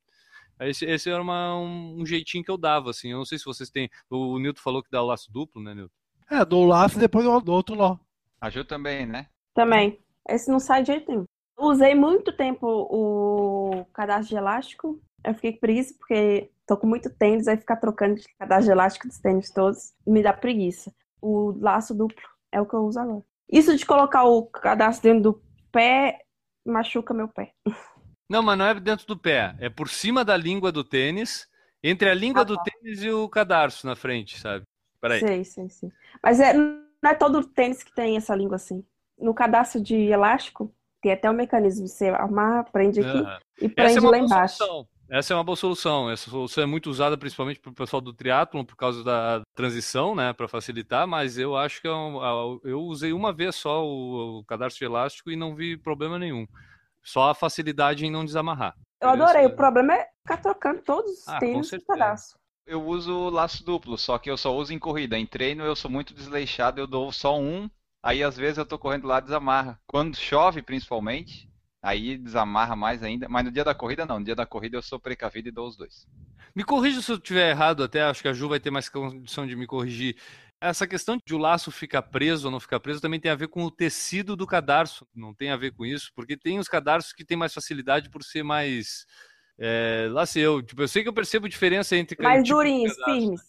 [0.60, 3.10] Esse, esse era uma- um, um jeitinho que eu dava, assim.
[3.12, 3.88] Eu não sei se vocês têm.
[4.10, 5.94] O Nilton falou que dá o laço duplo, né, Nilton?
[6.30, 7.96] É, dou o laço e depois dou outro nó.
[8.40, 9.26] A Ju também, né?
[9.54, 9.98] Também.
[10.28, 11.24] Esse não sai de jeito nenhum.
[11.58, 15.00] Usei muito tempo o cadastro de elástico.
[15.24, 19.08] Eu fiquei preguiça porque tô com muito tênis, aí ficar trocando de cadastro de elástico
[19.08, 20.92] dos tênis todos me dá preguiça.
[21.20, 22.22] O laço duplo
[22.52, 23.24] é o que eu uso agora.
[23.50, 26.20] Isso de colocar o cadastro dentro do pé
[26.64, 27.52] machuca meu pé.
[28.30, 29.56] Não, mas não é dentro do pé.
[29.58, 31.48] É por cima da língua do tênis,
[31.82, 32.62] entre a língua Ah, do tá.
[32.62, 34.64] tênis e o cadarço na frente, sabe?
[35.00, 35.20] Peraí.
[35.20, 35.90] Sei, sei, sei.
[36.22, 36.52] Mas é,
[37.02, 38.84] não é todo tênis que tem essa língua assim.
[39.18, 41.86] No cadastro de elástico, tem até um mecanismo.
[41.88, 43.38] Você amarra, prende aqui Aham.
[43.60, 44.56] e Essa prende é uma lá boa embaixo.
[44.56, 44.88] solução.
[45.10, 46.10] Essa é uma boa solução.
[46.10, 50.14] Essa solução é muito usada principalmente para o pessoal do triatlon por causa da transição,
[50.14, 51.06] né, para facilitar.
[51.06, 54.84] Mas eu acho que é um- eu usei uma vez só o, o cadarço de
[54.84, 56.46] elástico e não vi problema nenhum.
[57.02, 58.74] Só a facilidade em não desamarrar.
[59.00, 59.44] Eu adorei.
[59.44, 61.86] Essa- O problema é ficar trocando todos os Ah, tênis certeza.
[61.98, 62.38] cadastro.
[62.68, 65.18] Eu uso laço duplo, só que eu só uso em corrida.
[65.18, 67.66] Em treino eu sou muito desleixado, eu dou só um.
[68.02, 69.80] Aí às vezes eu tô correndo lá desamarra.
[69.86, 71.50] Quando chove, principalmente,
[71.82, 73.26] aí desamarra mais ainda.
[73.26, 74.18] Mas no dia da corrida não.
[74.18, 76.06] No dia da corrida eu sou precavido e dou os dois.
[76.54, 79.46] Me corrija se eu estiver errado, até acho que a Ju vai ter mais condição
[79.46, 80.14] de me corrigir.
[80.60, 83.48] Essa questão de o laço ficar preso ou não ficar preso também tem a ver
[83.48, 87.14] com o tecido do cadarço, não tem a ver com isso, porque tem os cadarços
[87.14, 89.06] que têm mais facilidade por ser mais.
[89.58, 92.96] É, lá sei eu, tipo, eu sei que eu percebo diferença entre Mais tipo durinhos,
[92.96, 93.20] cadarço.
[93.20, 93.40] firmes.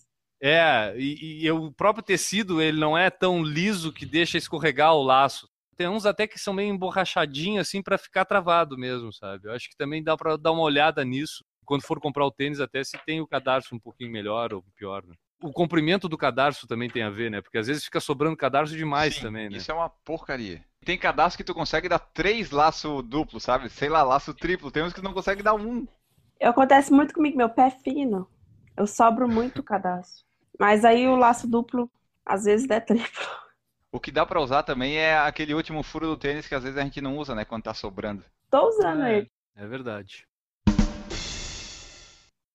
[0.42, 5.04] É, e, e o próprio tecido ele não é tão liso que deixa escorregar o
[5.04, 5.48] laço.
[5.76, 9.48] Tem uns até que são meio emborrachadinhos assim para ficar travado mesmo, sabe?
[9.48, 12.60] Eu acho que também dá para dar uma olhada nisso quando for comprar o tênis,
[12.60, 15.04] até se tem o cadarço um pouquinho melhor ou pior.
[15.06, 15.14] Né?
[15.44, 17.42] O comprimento do cadarço também tem a ver, né?
[17.42, 19.58] Porque às vezes fica sobrando cadarço demais Sim, também, né?
[19.58, 20.66] Isso é uma porcaria.
[20.84, 23.70] Tem cadastro que tu consegue dar três laço duplo, sabe?
[23.70, 24.72] Sei lá, laço triplo.
[24.72, 25.88] Tem uns que não consegue dar um.
[26.42, 28.28] Acontece muito comigo, meu pé é fino.
[28.78, 30.24] Eu sobro muito o cadastro.
[30.58, 31.92] Mas aí o laço duplo,
[32.26, 33.28] às vezes, é triplo.
[33.92, 36.78] O que dá pra usar também é aquele último furo do tênis que às vezes
[36.78, 37.44] a gente não usa, né?
[37.44, 38.24] Quando tá sobrando.
[38.50, 39.32] Tô usando É, ele.
[39.56, 40.26] é verdade.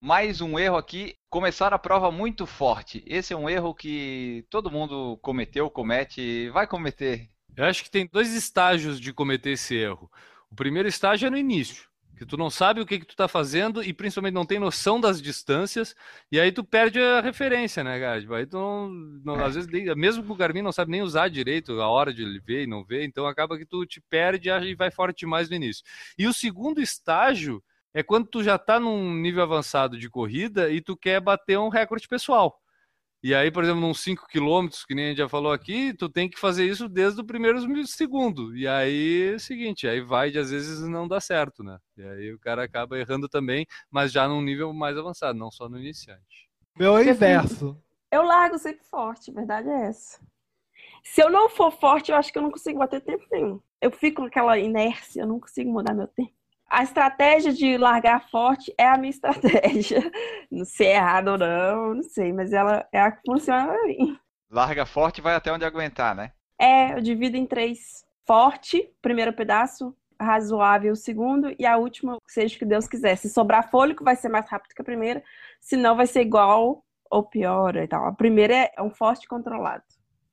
[0.01, 3.03] Mais um erro aqui, começar a prova muito forte.
[3.05, 7.29] Esse é um erro que todo mundo cometeu, comete e vai cometer.
[7.55, 10.09] Eu acho que tem dois estágios de cometer esse erro.
[10.49, 11.85] O primeiro estágio é no início,
[12.17, 14.99] que tu não sabe o que que tu tá fazendo e principalmente não tem noção
[14.99, 15.95] das distâncias,
[16.31, 18.21] e aí tu perde a referência, né, cara?
[18.21, 19.45] Tipo, Aí tu não, não- É.
[19.45, 22.63] às vezes, mesmo que o Garmin não sabe nem usar direito a hora de ver
[22.63, 25.83] e não ver, então acaba que tu te perde e vai forte demais no início.
[26.17, 27.61] E o segundo estágio
[27.93, 31.69] é quando tu já tá num nível avançado de corrida e tu quer bater um
[31.69, 32.61] recorde pessoal.
[33.23, 36.07] E aí, por exemplo, nos 5 quilômetros, que nem a gente já falou aqui, tu
[36.07, 38.55] tem que fazer isso desde o primeiro segundo.
[38.55, 41.79] E aí é o seguinte, aí vai de às vezes não dá certo, né?
[41.97, 45.67] E aí o cara acaba errando também, mas já num nível mais avançado, não só
[45.67, 46.47] no iniciante.
[46.77, 47.81] Meu é inverso.
[48.11, 50.19] Eu largo sempre forte, a verdade é essa.
[51.03, 53.59] Se eu não for forte, eu acho que eu não consigo bater tempo nenhum.
[53.81, 56.34] Eu fico com aquela inércia, eu não consigo mudar meu tempo.
[56.69, 59.99] A estratégia de largar forte é a minha estratégia.
[60.51, 63.83] Não sei é errado ou não, não sei, mas ela é a que funciona pra
[63.83, 64.17] mim.
[64.49, 66.31] Larga forte e vai até onde aguentar, né?
[66.59, 68.03] É, eu divido em três.
[68.27, 73.15] Forte, primeiro pedaço, razoável o segundo, e a última, seja o que Deus quiser.
[73.17, 75.23] Se sobrar fôlego, vai ser mais rápido que a primeira,
[75.61, 78.05] se não, vai ser igual ou pior e tal.
[78.07, 79.83] A primeira é um forte controlado.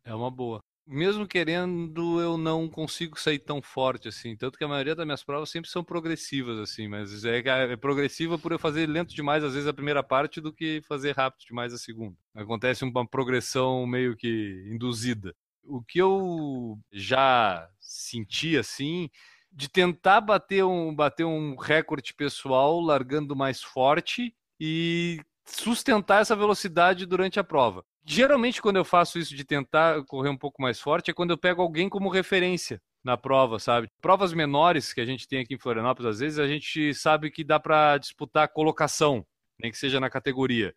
[0.05, 0.61] É uma boa.
[0.87, 4.37] Mesmo querendo, eu não consigo sair tão forte assim.
[4.37, 6.88] Tanto que a maioria das minhas provas sempre são progressivas, assim.
[6.88, 10.53] Mas é, é progressiva por eu fazer lento demais, às vezes, a primeira parte, do
[10.53, 12.16] que fazer rápido demais a segunda.
[12.35, 15.35] Acontece uma progressão meio que induzida.
[15.64, 19.09] O que eu já senti assim,
[19.53, 27.07] de tentar bater um, bater um recorde pessoal largando mais forte e sustentar essa velocidade
[27.07, 27.85] durante a prova.
[28.05, 31.38] Geralmente, quando eu faço isso de tentar correr um pouco mais forte, é quando eu
[31.38, 33.88] pego alguém como referência na prova, sabe?
[34.01, 37.45] Provas menores que a gente tem aqui em Florianópolis, às vezes a gente sabe que
[37.45, 39.25] dá para disputar colocação,
[39.59, 40.75] nem que seja na categoria.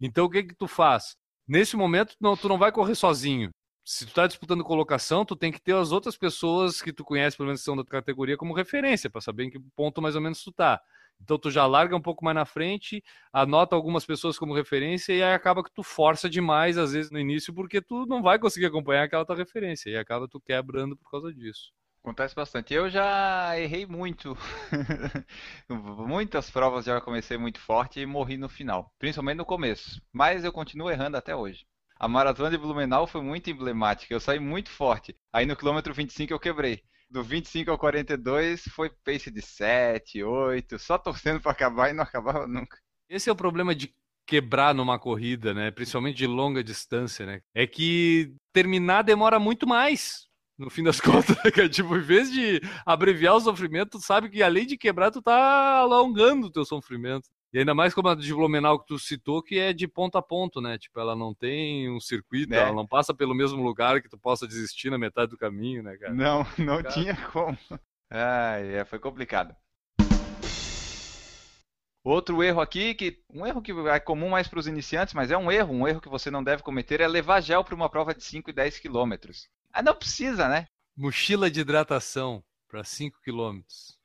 [0.00, 1.14] Então, o que que tu faz?
[1.46, 3.50] Nesse momento, não, tu não vai correr sozinho.
[3.84, 7.36] Se tu tá disputando colocação, tu tem que ter as outras pessoas que tu conhece,
[7.36, 10.20] pelo menos que são da categoria, como referência, para saber em que ponto mais ou
[10.22, 10.80] menos tu tá.
[11.20, 15.22] Então tu já larga um pouco mais na frente, anota algumas pessoas como referência e
[15.22, 18.66] aí acaba que tu força demais às vezes no início porque tu não vai conseguir
[18.66, 21.72] acompanhar aquela tua referência e acaba tu quebrando por causa disso.
[22.02, 22.74] Acontece bastante.
[22.74, 24.36] Eu já errei muito.
[25.70, 30.02] Muitas provas já comecei muito forte e morri no final, principalmente no começo.
[30.12, 31.64] Mas eu continuo errando até hoje.
[31.96, 34.12] A maratona de Blumenau foi muito emblemática.
[34.12, 35.16] Eu saí muito forte.
[35.32, 40.78] Aí no quilômetro 25 eu quebrei do 25 ao 42 foi pace de 7, 8,
[40.78, 42.78] só torcendo para acabar e não acabava nunca.
[43.08, 43.94] Esse é o problema de
[44.26, 45.70] quebrar numa corrida, né?
[45.70, 47.40] Principalmente de longa distância, né?
[47.54, 50.26] É que terminar demora muito mais.
[50.58, 51.68] No fim das contas, né?
[51.68, 55.78] tipo, em vez de abreviar o sofrimento, tu sabe que além de quebrar, tu tá
[55.78, 57.28] alongando o teu sofrimento.
[57.52, 60.22] E ainda mais como a de Blumenau que tu citou, que é de ponto a
[60.22, 60.78] ponto, né?
[60.78, 62.58] Tipo, ela não tem um circuito, é.
[62.58, 65.96] ela não passa pelo mesmo lugar que tu possa desistir na metade do caminho, né,
[65.98, 66.14] cara?
[66.14, 66.88] Não, não cara...
[66.94, 67.58] tinha como.
[68.10, 69.54] Ah, é, foi complicado.
[72.04, 75.38] Outro erro aqui, que um erro que é comum mais para os iniciantes, mas é
[75.38, 78.12] um erro, um erro que você não deve cometer, é levar gel para uma prova
[78.12, 79.48] de 5 e 10 quilômetros.
[79.72, 80.66] Ah, não precisa, né?
[80.96, 83.96] Mochila de hidratação para 5 quilômetros.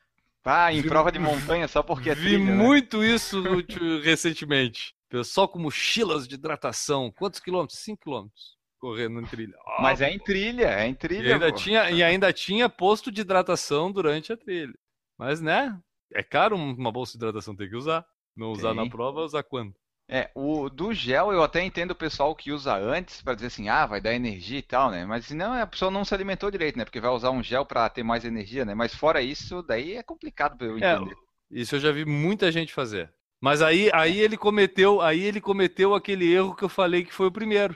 [0.48, 2.54] Ah, em vi, prova de montanha só porque é Vi trilha, né?
[2.54, 3.08] muito né?
[3.08, 3.42] isso
[4.02, 4.94] recentemente.
[5.10, 7.12] Pessoal com mochilas de hidratação.
[7.12, 7.80] Quantos quilômetros?
[7.80, 8.58] 5 quilômetros.
[8.80, 9.56] Correndo em trilha.
[9.66, 11.28] Oh, Mas é em trilha, é em trilha.
[11.28, 14.74] E ainda, tinha, e ainda tinha posto de hidratação durante a trilha.
[15.18, 15.78] Mas, né?
[16.14, 18.06] É caro uma bolsa de hidratação, tem que usar.
[18.36, 18.84] Não usar tem.
[18.84, 19.74] na prova, usar quando?
[20.10, 23.68] É, o do gel eu até entendo o pessoal que usa antes para dizer assim,
[23.68, 25.06] ah, vai dar energia e tal, né?
[25.06, 26.86] Mas não, a pessoa não se alimentou direito, né?
[26.86, 28.74] Porque vai usar um gel para ter mais energia, né?
[28.74, 31.14] Mas fora isso, daí é complicado para eu é, entender.
[31.14, 33.12] É, isso eu já vi muita gente fazer.
[33.42, 37.28] Mas aí, aí ele cometeu, aí ele cometeu aquele erro que eu falei que foi
[37.28, 37.76] o primeiro.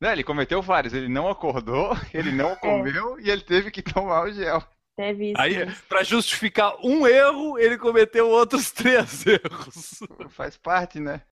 [0.00, 0.92] Não, ele cometeu vários.
[0.92, 3.22] Ele não acordou, ele não comeu é.
[3.22, 4.62] e ele teve que tomar o gel.
[4.96, 5.40] Teve isso.
[5.40, 5.54] Aí,
[5.88, 10.00] para justificar um erro, ele cometeu outros três erros.
[10.28, 11.22] Faz parte, né?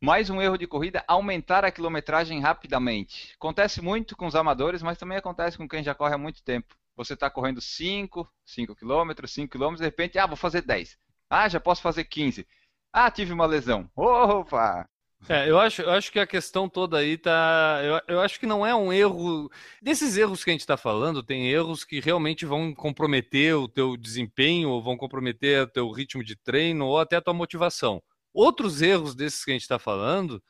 [0.00, 3.34] Mais um erro de corrida, aumentar a quilometragem rapidamente.
[3.34, 6.76] Acontece muito com os amadores, mas também acontece com quem já corre há muito tempo.
[6.96, 10.96] Você está correndo 5, 5 km, 5 km, de repente, ah, vou fazer 10.
[11.28, 12.46] Ah, já posso fazer 15.
[12.92, 13.90] Ah, tive uma lesão.
[13.96, 14.88] Opa!
[15.28, 17.80] É, eu acho, eu acho que a questão toda aí tá.
[17.82, 19.50] Eu, eu acho que não é um erro.
[19.82, 23.96] Desses erros que a gente está falando, tem erros que realmente vão comprometer o teu
[23.96, 28.00] desempenho, ou vão comprometer o teu ritmo de treino, ou até a tua motivação.
[28.32, 30.42] Outros erros desses que a gente está falando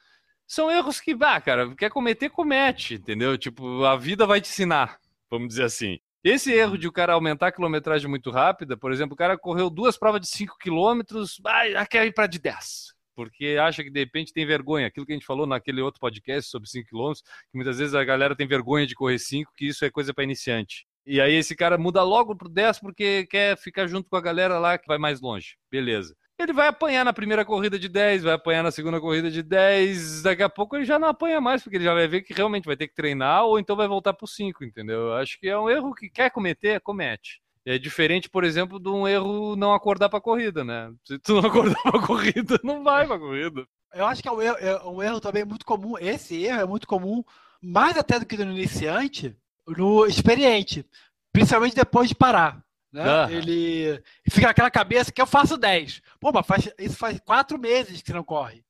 [0.46, 3.36] são erros que, ah, cara, quer cometer, comete, entendeu?
[3.36, 4.98] Tipo, a vida vai te ensinar,
[5.30, 5.98] vamos dizer assim.
[6.24, 9.70] Esse erro de o cara aumentar a quilometragem muito rápida, por exemplo, o cara correu
[9.70, 13.98] duas provas de 5 quilômetros, ah, quer ir para de 10 porque acha que de
[13.98, 14.86] repente tem vergonha.
[14.86, 17.14] Aquilo que a gente falou naquele outro podcast sobre 5 km,
[17.50, 20.22] que muitas vezes a galera tem vergonha de correr 5, que isso é coisa para
[20.22, 20.86] iniciante.
[21.04, 24.60] E aí esse cara muda logo pro 10 porque quer ficar junto com a galera
[24.60, 25.56] lá que vai mais longe.
[25.68, 29.42] Beleza ele vai apanhar na primeira corrida de 10, vai apanhar na segunda corrida de
[29.42, 32.32] 10, daqui a pouco ele já não apanha mais, porque ele já vai ver que
[32.32, 35.12] realmente vai ter que treinar ou então vai voltar para o 5, entendeu?
[35.14, 37.40] Acho que é um erro que quer cometer, comete.
[37.66, 40.92] É diferente, por exemplo, de um erro não acordar para a corrida, né?
[41.04, 43.66] Se tu não acordar para a corrida, não vai para a corrida.
[43.92, 46.66] Eu acho que é um, erro, é um erro também muito comum, esse erro é
[46.66, 47.24] muito comum,
[47.60, 50.86] mais até do que no iniciante, no experiente,
[51.32, 52.62] principalmente depois de parar.
[52.92, 53.32] Né?
[53.32, 56.00] Ele fica naquela cabeça que eu faço 10.
[56.20, 58.64] Pô, mas faz, isso faz quatro meses que não corre.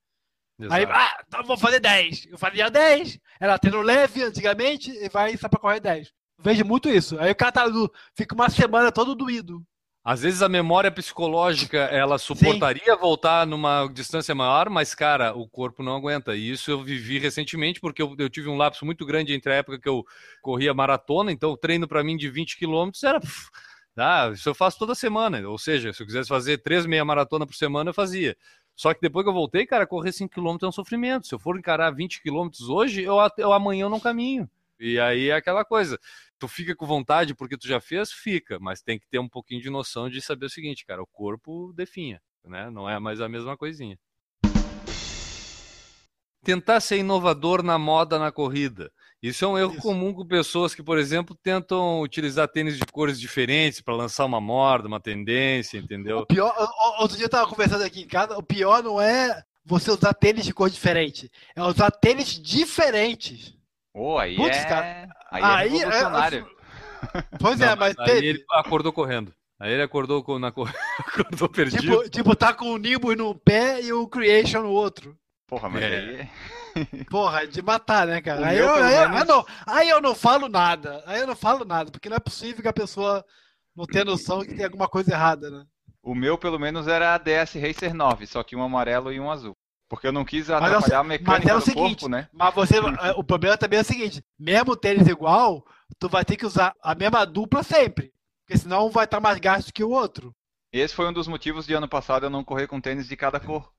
[0.58, 0.74] Exato.
[0.74, 2.26] Aí, ah, então vou fazer 10.
[2.30, 6.12] Eu fazia 10, era tendo leve antigamente, e vai só pra correr 10.
[6.40, 7.18] Vejo muito isso.
[7.20, 7.64] Aí o cara tá,
[8.16, 9.64] fica uma semana todo doído.
[10.04, 13.00] Às vezes a memória psicológica ela suportaria Sim.
[13.00, 16.34] voltar numa distância maior, mas cara, o corpo não aguenta.
[16.34, 19.56] E isso eu vivi recentemente porque eu, eu tive um lapso muito grande entre a
[19.56, 20.02] época que eu
[20.40, 23.50] corria maratona, então o treino para mim de 20 quilômetros era pff,
[23.98, 25.46] ah, isso eu faço toda semana.
[25.48, 28.36] Ou seja, se eu quisesse fazer três meia maratona por semana, eu fazia.
[28.74, 31.26] Só que depois que eu voltei, cara, correr 5 km é um sofrimento.
[31.26, 34.48] Se eu for encarar 20 km hoje, eu, eu amanhã eu não caminho.
[34.78, 35.98] E aí é aquela coisa.
[36.38, 38.12] Tu fica com vontade porque tu já fez?
[38.12, 38.58] Fica.
[38.60, 41.72] Mas tem que ter um pouquinho de noção de saber o seguinte, cara, o corpo
[41.74, 42.70] definha, né?
[42.70, 43.98] Não é mais a mesma coisinha.
[46.48, 48.90] tentar ser inovador na moda na corrida.
[49.22, 49.82] Isso é um erro Isso.
[49.82, 54.40] comum com pessoas que, por exemplo, tentam utilizar tênis de cores diferentes para lançar uma
[54.40, 56.18] moda, uma tendência, entendeu?
[56.20, 56.54] O pior,
[57.00, 60.44] outro dia eu tava conversando aqui em casa, o pior não é você usar tênis
[60.44, 63.54] de cor diferente, é usar tênis diferentes.
[63.92, 64.64] Pô, aí Putz, é.
[64.64, 65.08] cara.
[65.32, 66.48] Aí, Aí é é- revolucionário.
[67.40, 69.34] Pois Não, é, mas aí teve- ele acordou correndo.
[69.60, 71.82] Aí ele acordou com, na, cor- acordou perdido.
[71.82, 75.16] tipo, tipo, tá com o Nimbus num pé e o Creation no outro.
[75.48, 75.96] Porra, mas É.
[75.98, 76.28] aí.
[77.10, 78.46] Porra, de matar, né, O cara?
[78.46, 81.02] Aí meu, eu, aí, eu- menos- aí não, aí eu não falo nada.
[81.06, 83.24] Aí eu não falo nada, porque não é possível que a pessoa
[83.76, 85.64] não tenha noção que tem alguma coisa errada, né?
[86.02, 89.30] O meu, pelo menos, era a DS Racer 9, só que um amarelo e um
[89.30, 89.56] azul.
[89.88, 91.64] Porque eu não quis Mas é o atrapalhar a se- mecânica mas é o do
[91.64, 92.28] seguinte, corpo, né?
[92.32, 95.64] Mas você, é, o problema também é o seguinte: mesmo tênis igual,
[95.98, 98.12] tu vai ter que usar a mesma dupla sempre.
[98.46, 100.34] Porque senão um vai estar mais gasto que o outro.
[100.72, 103.40] Esse foi um dos motivos de ano passado eu não correr com tênis de cada
[103.40, 103.70] cor.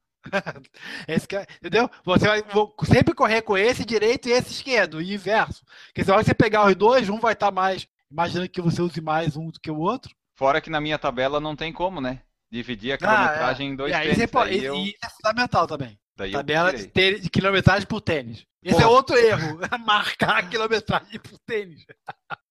[1.07, 1.89] Esse que é- entendeu?
[2.03, 5.63] Você vai vou sempre correr com esse direito e esse esquerdo, e inverso.
[5.87, 7.87] Porque se você pegar os dois, um vai estar mais.
[8.11, 10.13] Imagina que você use mais um do que o outro.
[10.37, 12.21] Fora que na minha tabela não tem como, né?
[12.51, 14.17] Dividir a Ah, quilometragem em dois e tênis.
[14.17, 15.99] você pode- daí e- eu, e isso é fundamental também.
[16.15, 18.45] daí Tabela de, tênis- de quilometragem por tênis.
[18.63, 18.83] Esse Porra.
[18.85, 19.59] é outro erro.
[19.85, 21.85] Marcar a quilometragem por tênis.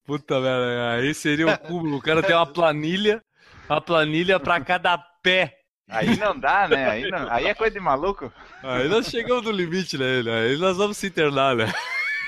[0.04, 1.96] Puta merda, aí seria o cúmulo.
[1.98, 3.22] O cara tem uma planilha,
[3.68, 5.57] uma planilha para cada pé.
[5.88, 6.90] Aí não dá, né?
[6.90, 7.30] Aí, não...
[7.32, 8.32] aí é coisa de maluco.
[8.62, 10.20] Aí nós chegamos no limite, né?
[10.26, 11.72] Aí nós vamos se internar, né?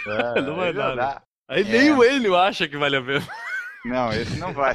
[0.07, 0.97] É, Não vai dar, né?
[0.97, 1.23] dá.
[1.49, 1.65] Aí É.
[1.65, 3.27] nem o Enio acha que vale a pena.
[3.85, 4.75] Não, esse não vai.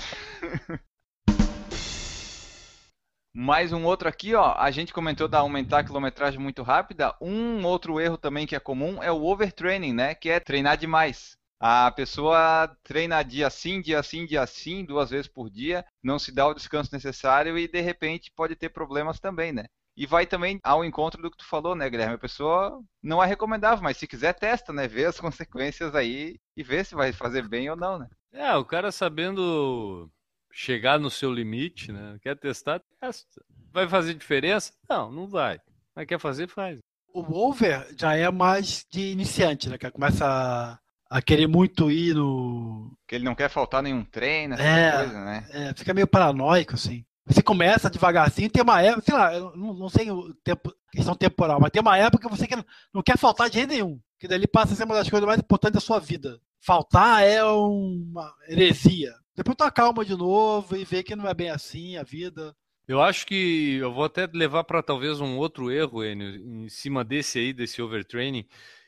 [3.33, 4.55] Mais um outro aqui, ó.
[4.57, 7.13] A gente comentou da aumentar a quilometragem muito rápida.
[7.21, 10.15] Um outro erro também que é comum é o overtraining, né?
[10.15, 11.37] Que é treinar demais.
[11.67, 16.31] A pessoa treina dia sim, dia sim, dia sim, duas vezes por dia, não se
[16.31, 19.65] dá o descanso necessário e de repente pode ter problemas também, né?
[19.97, 22.13] E vai também ao encontro do que tu falou, né, Guilherme?
[22.13, 24.87] A pessoa não é recomendável, mas se quiser testa, né?
[24.87, 28.07] Vê as consequências aí e vê se vai fazer bem ou não, né?
[28.31, 30.07] É, o cara sabendo
[30.51, 32.19] chegar no seu limite, né?
[32.21, 33.43] Quer testar, testa.
[33.73, 34.71] Vai fazer diferença?
[34.87, 35.59] Não, não vai.
[35.95, 36.77] Mas quer fazer, faz.
[37.11, 39.79] O over já é mais de iniciante, né?
[39.79, 40.79] Que começa
[41.17, 42.91] a, querer muito ir no.
[43.07, 44.97] Que ele não quer faltar nenhum treino, essa É.
[44.97, 45.47] coisa, né?
[45.51, 47.05] É, fica meio paranoico, assim.
[47.27, 51.15] Você começa devagarzinho, tem uma época, sei lá, eu não, não sei o tempo, questão
[51.15, 53.99] temporal, mas tem uma época que você quer, não quer faltar de jeito nenhum.
[54.19, 56.39] Que dali passa a ser uma das coisas mais importantes da sua vida.
[56.61, 59.13] Faltar é uma heresia.
[59.35, 62.55] Depois tu acalma de novo e vê que não é bem assim a vida.
[62.87, 67.03] Eu acho que eu vou até levar para talvez um outro erro, Enio, em cima
[67.03, 68.45] desse aí, desse overtraining,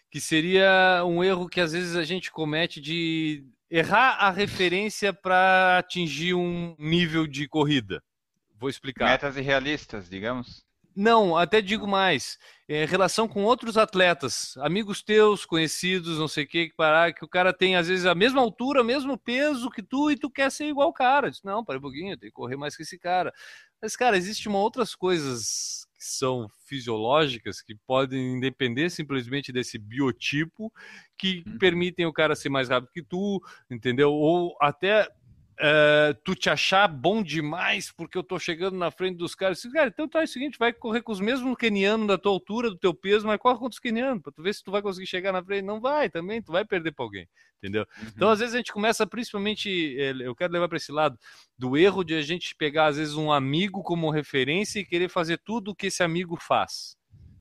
[0.09, 5.77] que seria um erro que às vezes a gente comete de errar a referência para
[5.77, 8.01] atingir um nível de corrida.
[8.59, 9.05] Vou explicar.
[9.05, 10.65] Metas irrealistas, digamos.
[10.95, 12.39] Não, até digo mais.
[12.67, 17.23] É, relação com outros atletas, amigos teus, conhecidos, não sei o que, que parar, que
[17.23, 20.27] o cara tem às vezes a mesma altura, o mesmo peso que tu e tu
[20.27, 21.29] quer ser igual o cara.
[21.29, 23.31] Diz, não, para um pouquinho, eu tenho que correr mais que esse cara.
[23.79, 30.71] Mas, cara, existem uma outras coisas que são fisiológicas que podem depender simplesmente desse biotipo
[31.17, 31.57] que Uhum.
[31.57, 34.11] permitem o cara ser mais rápido que tu, entendeu?
[34.13, 35.07] Ou até
[35.59, 39.61] é, tu te achar bom demais porque eu tô chegando na frente dos caras.
[39.73, 42.69] Cara, então tá é o seguinte, vai correr com os mesmos kenianos da tua altura,
[42.69, 45.07] do teu peso, mas corre contra os kenianos, pra tu ver se tu vai conseguir
[45.07, 45.65] chegar na frente.
[45.65, 47.85] Não vai também, tu vai perder pra alguém, entendeu?
[48.15, 51.17] Então, às vezes a gente começa principalmente, eh, eu quero levar para esse lado,
[51.57, 55.37] do erro de a gente pegar, às vezes, um amigo como referência e querer fazer
[55.43, 56.95] tudo o que esse amigo faz.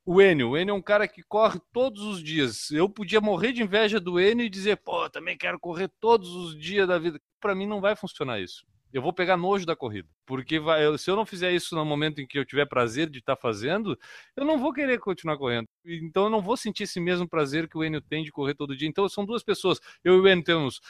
[0.09, 2.71] O Enio, o Enio é um cara que corre todos os dias.
[2.71, 6.57] Eu podia morrer de inveja do Enio e dizer, pô, também quero correr todos os
[6.57, 7.21] dias da vida.
[7.41, 8.65] Para mim não vai funcionar isso.
[8.93, 10.09] Eu vou pegar nojo da corrida.
[10.25, 13.19] Porque vai, se eu não fizer isso no momento em que eu tiver prazer de
[13.19, 13.99] estar fazendo,
[14.37, 15.67] eu não vou querer continuar correndo.
[15.85, 18.77] Então eu não vou sentir esse mesmo prazer que o Enio tem de correr todo
[18.77, 18.89] dia.
[18.89, 19.81] Então são duas pessoas.
[20.05, 20.81] Eu e o Enio temos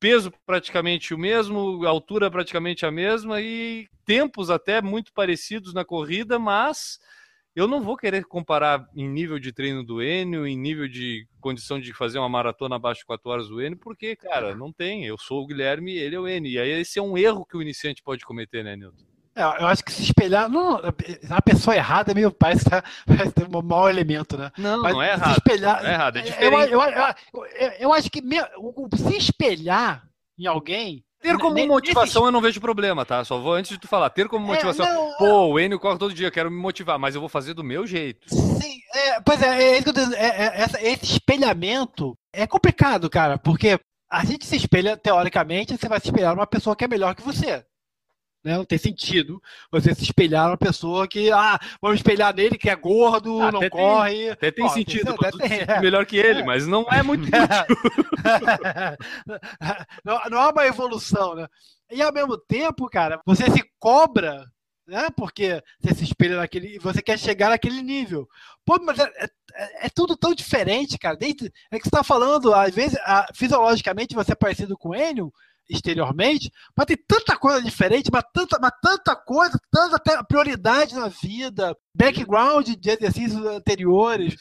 [0.00, 6.38] peso praticamente o mesmo, altura praticamente a mesma e tempos até muito parecidos na corrida,
[6.38, 6.98] mas
[7.54, 11.78] eu não vou querer comparar em nível de treino do Enio, em nível de condição
[11.80, 15.04] de fazer uma maratona abaixo de 4 horas do Enio, porque, cara, não tem.
[15.04, 16.50] Eu sou o Guilherme e ele é o Enio.
[16.52, 19.04] E aí esse é um erro que o iniciante pode cometer, né, Nilton?
[19.34, 20.46] É, eu acho que se espelhar.
[20.48, 20.76] Não,
[21.30, 24.50] a pessoa errada é meio parece, tá, parece ter um mau elemento, né?
[24.58, 25.36] Não, Mas não é se errado.
[25.38, 25.82] espelhar.
[25.82, 26.72] Não é errado, é diferente.
[26.72, 26.82] eu, eu,
[27.54, 28.36] eu, eu acho que me-
[28.96, 30.06] se espelhar
[30.38, 31.02] em alguém.
[31.22, 33.24] Ter como ne- motivação eu não vejo problema, tá?
[33.24, 34.10] Só vou antes de tu falar.
[34.10, 34.86] Ter como nesse- motivação.
[34.86, 37.54] É, não, Pô, o Enio corre todo dia, quero me motivar, mas eu vou fazer
[37.54, 38.28] do meu jeito.
[38.28, 43.78] Sim, é, pois é, é é- é- esse espelhamento é complicado, cara, porque
[44.10, 47.22] a gente se espelha, teoricamente, você vai se espelhar numa pessoa que é melhor que
[47.22, 47.64] você.
[48.44, 48.56] Né?
[48.56, 49.40] Não tem sentido
[49.70, 53.60] você se espelhar numa pessoa que, ah, vamos espelhar nele que é gordo, Ah, não
[53.60, 54.30] até tem- corre.
[54.30, 55.80] Até tem Pô, sentido, até tem, é.
[55.80, 56.44] melhor que ele, É.
[56.44, 57.28] mas não é muito
[60.04, 61.46] não, não é uma evolução, né?
[61.90, 64.44] E ao mesmo tempo, cara, você se cobra,
[64.86, 65.08] né?
[65.16, 66.78] Porque você se espelha naquele.
[66.78, 68.26] Você quer chegar naquele nível.
[68.64, 69.10] Pô, mas é,
[69.54, 71.16] é- é tudo tão diferente, cara.
[71.16, 74.94] Desde, é que você tá falando, às vezes, a- fisiologicamente você é parecido com o
[74.94, 75.32] Enio,
[75.68, 81.76] exteriormente, mas tem tanta coisa diferente, mas tanta, mas tanta coisa, tanta prioridade na vida,
[81.94, 84.36] background de exercícios anteriores.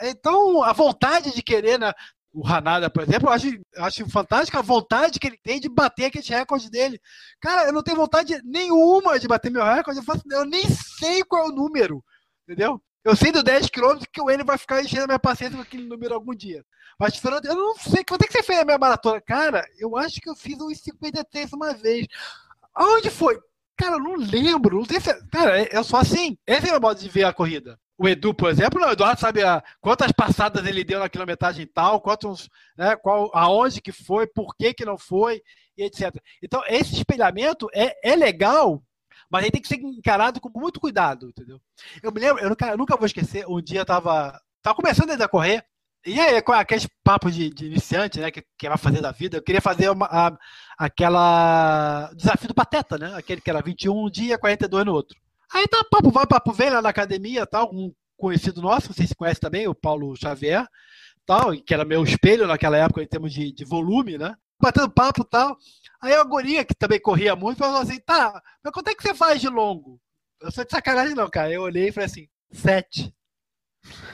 [0.00, 1.92] É, Então, a vontade de querer, né?
[2.32, 3.48] O Hanada, por exemplo, eu acho,
[3.78, 7.00] acho fantástico a vontade que ele tem de bater aqueles recordes dele.
[7.40, 11.24] Cara, eu não tenho vontade nenhuma de bater meu recorde, eu, faço, eu nem sei
[11.24, 12.04] qual é o número,
[12.44, 12.80] entendeu?
[13.04, 15.62] Eu sei do 10 km que o N vai ficar enchendo a minha paciência com
[15.62, 16.64] aquele número algum dia.
[16.98, 19.20] Mas, Fernando, eu não sei quanto é que você fez a minha maratona.
[19.20, 22.06] Cara, eu acho que eu fiz um 53 uma vez.
[22.74, 23.38] Aonde foi?
[23.76, 24.78] Cara, eu não lembro.
[24.78, 25.14] Não sei se...
[25.28, 26.36] Cara, eu sou assim.
[26.46, 27.78] Esse é o meu modo de ver a corrida.
[27.96, 31.66] O Edu, por exemplo, não, o Eduardo sabe a, quantas passadas ele deu na quilometragem
[31.66, 35.42] tal, quantos, né, qual, aonde que foi, por que que não foi,
[35.76, 36.14] e etc.
[36.40, 38.80] Então, esse espelhamento é, é legal,
[39.30, 41.60] mas ele tem que ser encarado com muito cuidado, entendeu?
[42.02, 45.10] Eu me lembro, eu nunca, eu nunca vou esquecer, um dia eu tava, tava começando
[45.10, 45.64] ainda a correr,
[46.06, 49.36] e aí, com aqueles papos de, de iniciante, né, que, que vai fazer da vida,
[49.36, 50.38] eu queria fazer uma, a-
[50.78, 55.18] aquela desafio do Pateta, né, aquele que era 21 um dia, 42 no outro.
[55.52, 59.14] Aí tá papo vai, papo vem lá na academia, tal, um conhecido nosso, vocês se
[59.14, 60.66] conhecem também, o Paulo Xavier,
[61.26, 64.34] tal, que era meu espelho naquela época em termos de, de volume, né?
[64.60, 65.56] Batendo papo e tal.
[66.00, 69.14] Aí a guria, que também corria muito, falou assim, tá, mas quanto é que você
[69.14, 70.00] faz de longo?
[70.40, 71.50] Eu sou de sacanagem não, cara.
[71.52, 73.12] Eu olhei e falei assim, sete.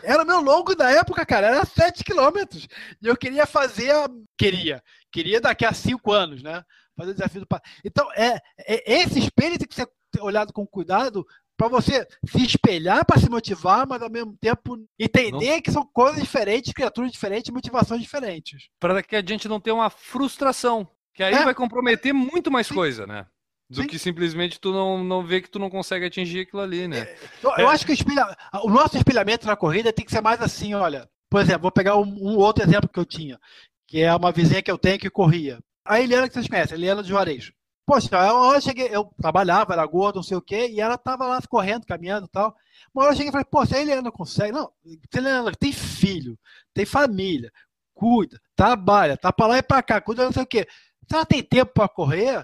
[0.02, 2.66] Era meu longo da época, cara, era sete quilômetros.
[3.02, 4.08] E eu queria fazer, a...
[4.38, 6.64] queria, queria daqui a cinco anos, né?
[6.96, 7.46] Fazer o desafio do...
[7.84, 9.88] Então, é, é- esse espelho tem que ser
[10.20, 11.26] olhado com cuidado
[11.56, 16.20] para você se espelhar para se motivar, mas ao mesmo tempo entender que são coisas
[16.20, 18.68] diferentes, criaturas diferentes, motivações diferentes.
[18.80, 20.88] Para que a gente não tenha uma frustração.
[21.14, 21.44] Que aí É.
[21.44, 22.74] vai comprometer muito mais Sim.
[22.74, 23.26] coisa, né?
[23.70, 23.86] Do Sim.
[23.86, 27.14] que simplesmente tu não, não vê que tu não consegue atingir aquilo ali, né?
[27.42, 30.40] Eu, eu acho que o, espelha- o nosso espelhamento na corrida tem que ser mais
[30.42, 31.08] assim, olha.
[31.30, 33.40] Por exemplo, vou pegar um, um outro exemplo que eu tinha,
[33.88, 35.58] que é uma vizinha que eu tenho que corria.
[35.86, 37.52] A Eliana que vocês conhecem, a Eliana de Juarez.
[37.86, 41.26] Poxa, hora eu cheguei, eu trabalhava, era gordo, não sei o quê, e ela tava
[41.26, 42.56] lá correndo, caminhando e tal.
[42.94, 45.52] Uma hora eu cheguei e falei, pô, se a Eliana consegue, não, se a Eliana
[45.52, 46.38] tem filho,
[46.72, 47.52] tem família,
[47.92, 50.66] cuida, trabalha, tá pra lá e pra cá, cuida não sei o quê.
[51.08, 52.42] Se ela tem tempo pra correr,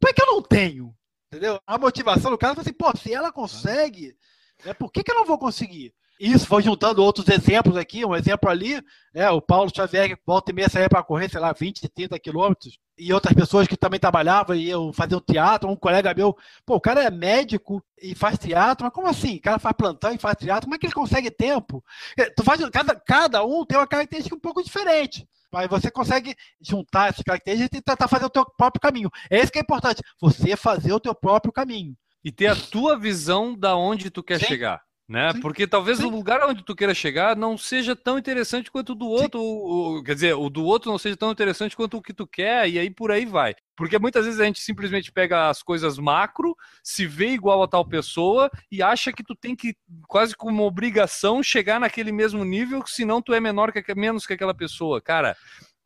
[0.00, 0.94] por que, que eu não tenho?
[1.30, 1.60] Entendeu?
[1.66, 4.16] A motivação do cara foi assim, pô, se ela consegue,
[4.64, 5.94] né, por que, que eu não vou conseguir?
[6.18, 8.82] Isso foi juntando outros exemplos aqui, um exemplo ali,
[9.14, 12.18] né, o Paulo Xavier, que volta e meia saía para correr, sei lá, 20, 30
[12.18, 16.36] quilômetros, e outras pessoas que também trabalhavam e iam fazer um teatro, um colega meu,
[16.66, 19.36] pô, o cara é médico e faz teatro, mas como assim?
[19.36, 21.82] O cara faz plantão e faz teatro, como é que ele consegue tempo?
[22.18, 25.26] É, Tu faz, cada, cada um tem uma característica um pouco diferente.
[25.50, 29.10] Mas você consegue juntar essas características e tentar fazer o teu próprio caminho.
[29.28, 30.02] É isso que é importante.
[30.20, 31.96] Você fazer o teu próprio caminho.
[32.22, 34.46] E ter a tua visão da onde tu quer Sim.
[34.46, 34.80] chegar.
[35.10, 35.32] Né?
[35.32, 35.40] Sim.
[35.40, 36.04] Porque talvez Sim.
[36.04, 39.98] o lugar onde tu queira chegar não seja tão interessante quanto o do outro, o-
[39.98, 42.68] o- quer dizer, o do outro não seja tão interessante quanto o que tu quer,
[42.70, 43.56] e aí por aí vai.
[43.76, 47.84] Porque muitas vezes a gente simplesmente pega as coisas macro, se vê igual a tal
[47.84, 49.74] pessoa e acha que tu tem que,
[50.06, 54.54] quase como obrigação, chegar naquele mesmo nível, senão tu é menor que menos que aquela
[54.54, 55.00] pessoa.
[55.00, 55.36] Cara,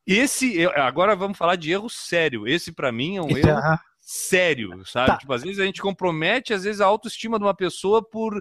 [0.06, 2.46] esse, agora vamos falar de erro sério.
[2.46, 5.12] Esse pra mim é um erro Então, sério, sabe?
[5.12, 5.16] Tá.
[5.16, 8.38] Tipo, às vezes a gente compromete, às vezes, a autoestima de uma pessoa por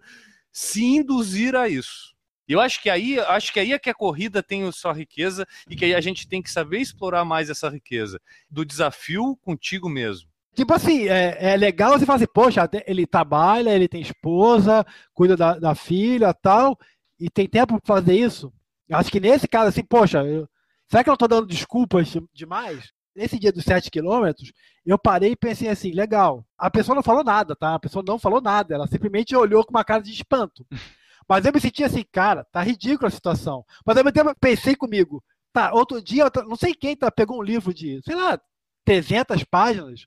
[0.54, 2.14] se induzir a isso.
[2.47, 5.76] Eu acho que aí, acho que aí é que a corrida tem sua riqueza e
[5.76, 10.30] que aí a gente tem que saber explorar mais essa riqueza do desafio contigo mesmo.
[10.54, 15.36] Tipo assim, é, é legal você falar assim, poxa, ele trabalha, ele tem esposa, cuida
[15.36, 16.78] da, da filha tal,
[17.20, 18.54] e tem tempo para fazer isso.
[18.88, 20.47] Eu acho que nesse caso, assim, poxa, eu-
[20.88, 22.91] será que eu não dando desculpas de- demais?
[23.16, 24.51] Nesse dia dos 7 quilômetros,
[24.86, 26.45] eu parei e pensei assim, legal.
[26.57, 27.76] A pessoa não falou nada, tá?
[27.76, 30.66] A pessoa não falou nada, ela simplesmente olhou com uma cara de espanto.
[31.30, 33.64] Mas eu me senti assim, cara, tá ridícula a situação.
[33.86, 37.09] Mas ao mesmo tempo eu pensei comigo, tá, outro dia, eu não sei quem tá,
[37.11, 38.39] pegou um livro de, sei lá,
[38.84, 40.05] 300 páginas,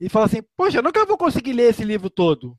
[0.00, 2.56] e falou assim, poxa, eu nunca vou conseguir ler esse livro todo.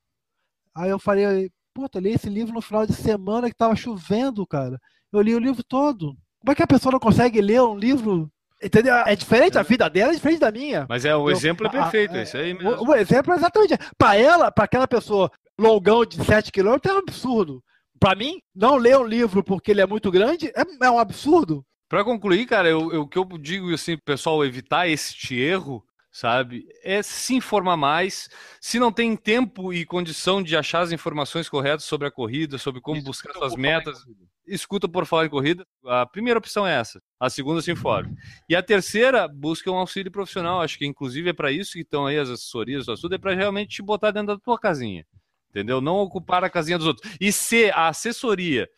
[0.75, 4.45] Aí eu falei, puta, eu li esse livro no final de semana que tava chovendo,
[4.45, 4.79] cara.
[5.11, 6.15] Eu li o livro todo.
[6.39, 8.31] Como é que a pessoa não consegue ler um livro?
[8.63, 8.93] Entendeu?
[8.95, 10.85] É diferente, a vida dela é diferente da minha.
[10.89, 12.71] Mas é o Eu- exemplo é perfeito, a- é isso aí mesmo.
[12.83, 13.73] O, o exemplo é exatamente.
[13.97, 17.63] Para ela, para aquela pessoa longão de 7 km, é um absurdo.
[17.99, 21.63] Para mim, não ler um livro porque ele é muito grande é, é um absurdo.
[21.87, 25.83] Para concluir, cara, eu, eu- o que eu digo assim, pessoal, evitar este erro
[26.13, 26.67] sabe?
[26.83, 28.27] É se informar mais.
[28.59, 32.81] Se não tem tempo e condição de achar as informações corretas sobre a corrida, sobre
[32.81, 33.93] como Isso, buscar suas vou falar
[34.53, 35.65] escuta por falar em corrida.
[35.85, 37.01] A primeira opção é essa.
[37.19, 38.15] A segunda se informe.
[38.49, 40.61] E a terceira, busca um auxílio profissional.
[40.61, 43.75] Acho que inclusive é para isso que estão aí as assessorias, tudo é para realmente
[43.75, 45.05] te botar dentro da tua casinha.
[45.49, 45.81] Entendeu?
[45.81, 47.15] Não ocupar a casinha dos outros.
[47.19, 48.69] E se a assessoria,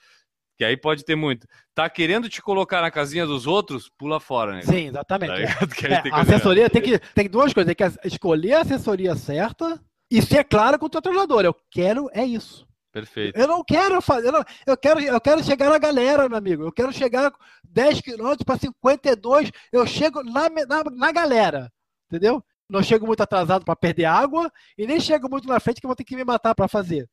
[0.58, 4.54] que aí pode ter muito, tá querendo te colocar na casinha dos outros, pula fora,
[4.54, 4.62] né?
[4.64, 5.34] Sim, exatamente.
[5.34, 5.94] É.
[5.94, 9.80] É, tem a assessoria tem que tem duas coisas, tem que escolher a assessoria certa
[10.10, 11.44] e ser claro com o teu treinador.
[11.46, 12.68] Eu quero é isso.
[12.94, 13.38] Perfeito.
[13.38, 16.64] Eu não quero fazer, eu, não- eu quero eu quero chegar na galera, meu amigo.
[16.64, 17.34] Eu quero chegar
[17.64, 21.74] 10 quilômetros para 52, eu chego na, na, na galera,
[22.08, 22.41] entendeu?
[22.70, 25.89] Não chego muito atrasado para perder água e nem chego muito na frente que eu
[25.89, 27.10] vou ter que me matar para fazer.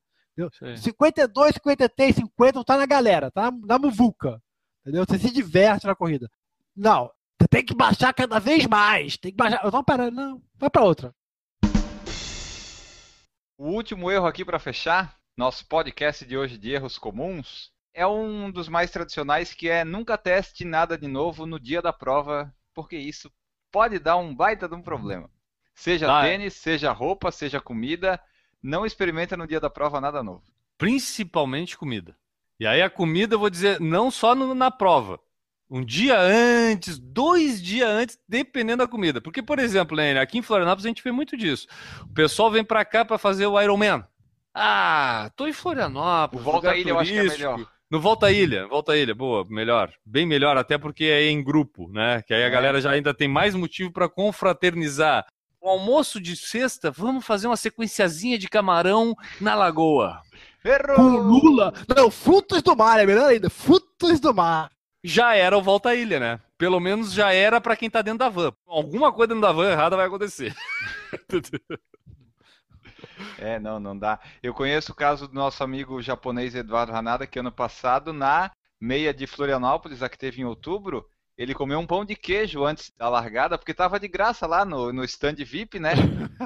[0.63, 0.77] Aí.
[0.77, 4.41] 52, 53, 50, tá na galera, tá na muvuca.
[4.83, 5.05] Entendeu?
[5.09, 6.31] Você se diverte na corrida.
[6.77, 7.11] Não,
[7.41, 9.17] você tem que baixar cada vez mais.
[9.17, 9.71] Tem que baixar.
[9.71, 10.43] Não, pera, não.
[10.57, 11.15] Vai pra outra.
[13.59, 18.51] O último erro aqui para fechar, nosso podcast de hoje de erros comuns, é um
[18.51, 22.99] dos mais tradicionais que é nunca teste nada de novo no dia da prova, porque
[22.99, 23.33] isso
[23.73, 25.31] pode dar um baita de um problema.
[25.75, 26.29] Seja é.
[26.29, 28.21] tênis, seja roupa, seja comida,
[28.63, 30.43] não experimenta no dia da prova nada novo.
[30.77, 32.15] Principalmente comida.
[32.59, 35.19] E aí a comida, eu vou dizer, não só no- na prova.
[35.71, 39.23] Um dia antes, dois dias antes, dependendo da comida.
[39.23, 41.67] Porque, por exemplo, aqui em Florianópolis a gente vê muito disso.
[42.03, 44.05] O pessoal vem pra cá pra fazer o Ironman.
[44.55, 46.45] Ah, tô em O Florianópolis.
[46.45, 47.51] Volta à lugar Ilha eu acho que é turístico.
[47.53, 47.67] melhor.
[47.91, 49.93] No Volta à Ilha, Volta à Ilha, boa, melhor.
[50.05, 52.23] Bem melhor, até porque é em grupo, né?
[52.23, 52.51] Que aí a É.
[52.51, 55.27] galera já ainda tem mais motivo pra confraternizar.
[55.61, 60.21] O almoço de sexta, vamos fazer uma sequenciazinha de camarão na lagoa.
[60.65, 60.97] Errou!
[60.97, 61.73] Com Lula.
[61.97, 63.51] Não, frutos do mar, é melhor ainda.
[63.51, 64.71] Frutos do mar.
[65.03, 66.41] já era o Volta à Ilha, né?
[66.59, 68.53] Pelo menos já era pra quem tá dentro da van.
[68.69, 70.55] Alguma coisa dentro da van errada vai acontecer.
[73.41, 74.21] É, não, não dá.
[74.43, 79.13] Eu conheço o caso do nosso amigo japonês Eduardo Hanada, que ano passado, na meia
[79.13, 81.07] de Florianópolis, a que teve em outubro,
[81.41, 84.93] ele comeu um pão de queijo antes da largada, porque estava de graça lá no,
[84.93, 85.93] no stand VIP, né?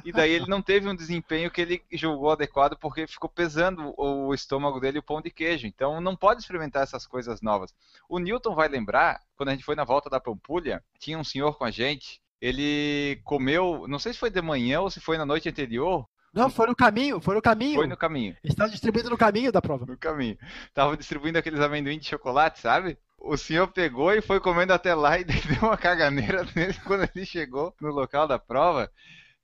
[0.04, 4.32] E daí ele não teve um desempenho que ele julgou adequado, porque ficou pesando o
[4.32, 5.66] estômago dele o pão de queijo.
[5.66, 7.74] Então não pode experimentar essas coisas novas.
[8.08, 11.58] O Newton vai lembrar, quando a gente foi na volta da Pampulha, tinha um senhor
[11.58, 15.26] com a gente, ele comeu, não sei se foi de manhã ou se foi na
[15.26, 17.74] noite anterior, Não, foi no caminho, foi no caminho.
[17.76, 18.36] foi no caminho.
[18.42, 19.86] Está distribuído no caminho da prova.
[19.86, 20.36] no caminho.
[20.72, 22.98] Tava distribuindo aqueles amendoim de chocolate, sabe?
[23.18, 27.24] O senhor pegou e foi comendo até lá e deu uma caganeira nele quando ele
[27.24, 28.90] chegou no local da prova.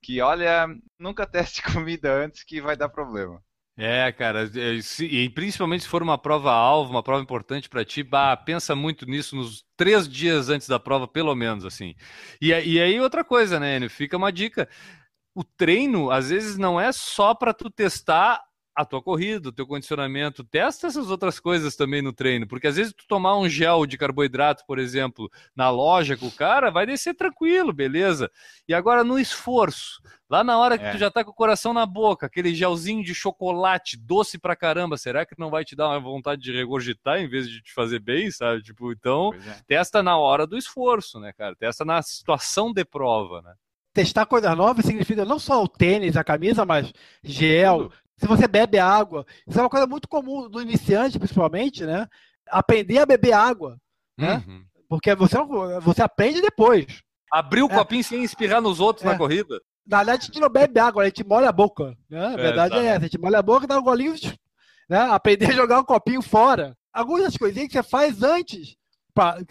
[0.03, 0.67] Que olha,
[0.99, 3.41] nunca teste comida antes que vai dar problema.
[3.83, 8.03] É, cara, é, se- e principalmente se for uma prova-alvo, uma prova importante pra ti,
[8.03, 11.95] bah, pensa muito nisso nos três dias antes da prova, pelo menos, assim.
[12.43, 13.89] E, e aí outra coisa, né, Enio?
[13.89, 14.69] Fica uma dica.
[15.35, 18.43] O treino, às vezes, não é só pra tu testar
[18.75, 20.43] a tua corrida, o teu condicionamento.
[20.45, 23.99] Testa essas outras coisas também no treino, porque às vezes tu tomar um gel de
[23.99, 28.31] carboidrato, por exemplo, na loja com o cara, vai descer tranquilo, beleza?
[28.67, 30.01] E agora no esforço,
[30.31, 30.93] lá na hora que É.
[30.93, 34.97] tu já tá com o coração na boca, aquele gelzinho de chocolate doce pra caramba,
[34.97, 37.99] será que não vai te dar uma vontade de regurgitar em vez de te fazer
[37.99, 38.63] bem, sabe?
[38.63, 39.61] Tipo, então, é.
[39.67, 41.55] testa na hora do esforço, né, cara?
[41.57, 43.53] Testa na situação de prova, né?
[43.93, 47.91] Testar coisas novas significa não só o tênis, a camisa, mas gel.
[48.17, 52.07] Se você bebe água, isso é uma coisa muito comum do iniciante, principalmente, né?
[52.49, 53.77] Aprender a beber água,
[54.19, 54.45] né?
[54.47, 54.65] Uhum.
[54.89, 55.37] Porque você,
[55.81, 56.87] você aprende depois.
[57.33, 57.75] Abrir o É.
[57.75, 59.09] copinho sem espirrar nos outros É.
[59.09, 59.61] na corrida.
[59.87, 61.97] Na verdade, a gente não bebe água, a gente molha a boca.
[62.09, 62.25] Né?
[62.27, 62.87] A verdade é, exatamente.
[62.89, 62.99] essa.
[62.99, 64.15] A gente molha a boca, dá um golinho,
[64.89, 65.01] né?
[65.11, 66.77] aprender a jogar um copinho fora.
[66.93, 68.77] Algumas coisinhas que você faz antes.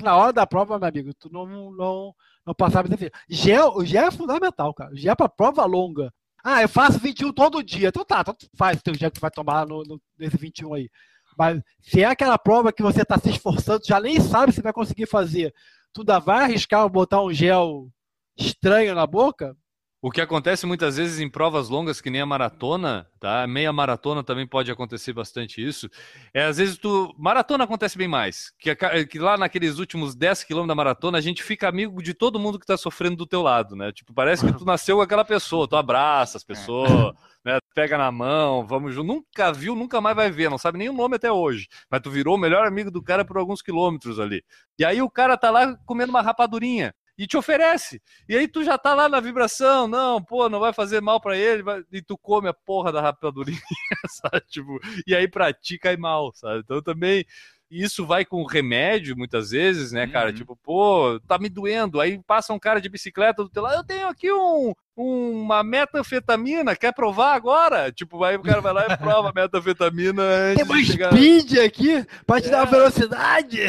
[0.01, 2.15] Na hora da prova, meu amigo, tu não, não,
[2.45, 3.11] não por isso.
[3.29, 4.91] Gel, o gel é fundamental, cara.
[4.91, 6.13] O gel é pra prova longa.
[6.43, 7.89] Ah, eu faço 21 todo dia.
[7.89, 10.37] Então tá, então tu faz o teu gel que tu vai tomar no, no, nesse
[10.37, 10.89] 21 aí.
[11.37, 14.73] Mas se é aquela prova que você tá se esforçando, já nem sabe se vai
[14.73, 15.53] conseguir fazer,
[15.93, 17.89] tu ainda vai arriscar botar um gel
[18.37, 19.55] estranho na boca?
[20.01, 23.45] O que acontece muitas vezes em provas longas, que nem a maratona, tá?
[23.45, 25.89] Meia maratona também pode acontecer bastante isso.
[26.33, 27.13] É, às vezes tu.
[27.17, 28.49] Maratona acontece bem mais.
[28.57, 28.73] Que,
[29.05, 32.57] que lá naqueles últimos 10 quilômetros da maratona, a gente fica amigo de todo mundo
[32.57, 33.91] que tá sofrendo do teu lado, né?
[33.91, 37.59] Tipo, parece que tu nasceu com aquela pessoa, tu abraça as pessoas, né?
[37.75, 39.05] Pega na mão, vamos junto.
[39.07, 41.67] Nunca viu, nunca mais vai ver, não sabe nem o nome até hoje.
[41.91, 44.45] Mas tu virou o melhor amigo do cara por alguns quilômetros ali.
[44.77, 46.95] E aí o cara tá lá comendo uma rapadurinha.
[47.19, 48.01] E te oferece.
[48.29, 51.37] E aí tu já tá lá na vibração, não, pô, não vai fazer mal pra
[51.37, 53.59] ele, vai- e tu come a porra da rapadurinha,
[54.09, 54.41] sabe?
[54.49, 56.61] Tipo, e aí pra ti cai mal, sabe?
[56.61, 57.25] Então também
[57.71, 60.29] E isso vai com remédio, muitas vezes, né, cara?
[60.29, 60.35] Uhum.
[60.35, 61.99] Tipo, pô, tá me doendo.
[62.01, 66.75] Aí passa um cara de bicicleta do teu lado, eu tenho aqui um, uma metanfetamina,
[66.75, 67.91] quer provar agora?
[67.91, 71.11] Tipo, aí o cara vai lá e prova a metanfetamina antes Tem uma de chegar...
[71.13, 72.61] speed aqui pra te dar É.
[72.61, 73.59] uma velocidade.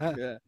[0.00, 0.38] Não, eu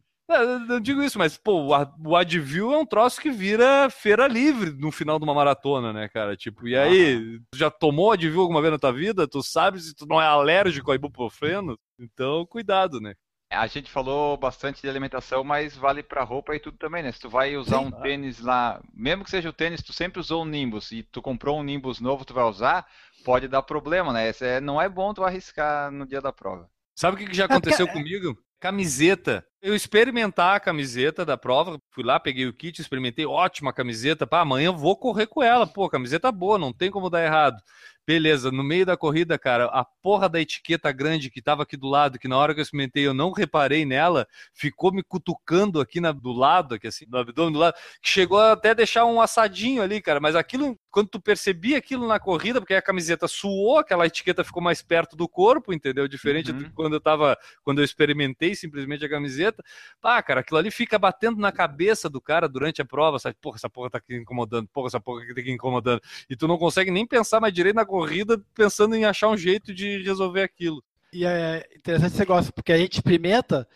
[0.67, 4.27] não digo isso, mas, pô, o Ad- o Advil é um troço que vira feira
[4.27, 6.35] livre no final de uma maratona, né, cara?
[6.35, 9.27] Tipo, e aí, tu já tomou Advil alguma vez na tua vida?
[9.27, 11.77] Tu sabe se tu não é alérgico a ibuprofeno?
[11.99, 13.13] Então, cuidado, né?
[13.53, 17.11] A gente falou bastante de alimentação, mas vale pra roupa e tudo também, né?
[17.11, 17.85] Se tu vai usar Sim.
[17.87, 21.21] um tênis lá, mesmo que seja o tênis, tu sempre usou um Nimbus e tu
[21.21, 22.85] comprou um Nimbus novo, tu vai usar,
[23.25, 24.31] pode dar problema, né?
[24.39, 26.69] É- não é bom tu arriscar no dia da prova.
[26.95, 28.37] Sabe o que, já É, porque- aconteceu comigo?
[28.61, 29.43] Camiseta.
[29.59, 34.27] Eu experimentar a camiseta da prova, fui lá, peguei o kit, experimentei, ótima camiseta.
[34.27, 35.65] Pá, amanhã eu vou correr com ela.
[35.65, 37.59] Pô, camiseta boa, não tem como dar errado.
[38.05, 41.87] Beleza, no meio da corrida, cara, a porra da etiqueta grande que tava aqui do
[41.87, 45.99] lado, que na hora que eu experimentei eu não reparei nela, ficou me cutucando aqui
[45.99, 49.81] na- do lado, aqui assim, no abdômen do lado, que chegou até deixar um assadinho
[49.81, 50.19] ali, cara.
[50.19, 54.61] Mas aquilo, quando tu percebia aquilo na corrida, porque a camiseta suou, aquela etiqueta ficou
[54.61, 56.07] mais perto do corpo, entendeu?
[56.07, 56.57] Diferente Uhum.
[56.57, 59.63] do que quando eu tava, quando eu experimentei simplesmente a camiseta.
[60.01, 63.35] Pá, cara, aquilo ali fica batendo na cabeça do cara durante a prova, sabe?
[63.41, 66.01] Porra, essa porra tá aqui incomodando, porra, essa porra aqui tá aqui incomodando.
[66.29, 69.73] E tu não consegue nem pensar mais direito na corrida, pensando em achar um jeito
[69.73, 70.83] de resolver aquilo.
[71.13, 73.67] E é interessante esse negócio, porque a gente experimenta.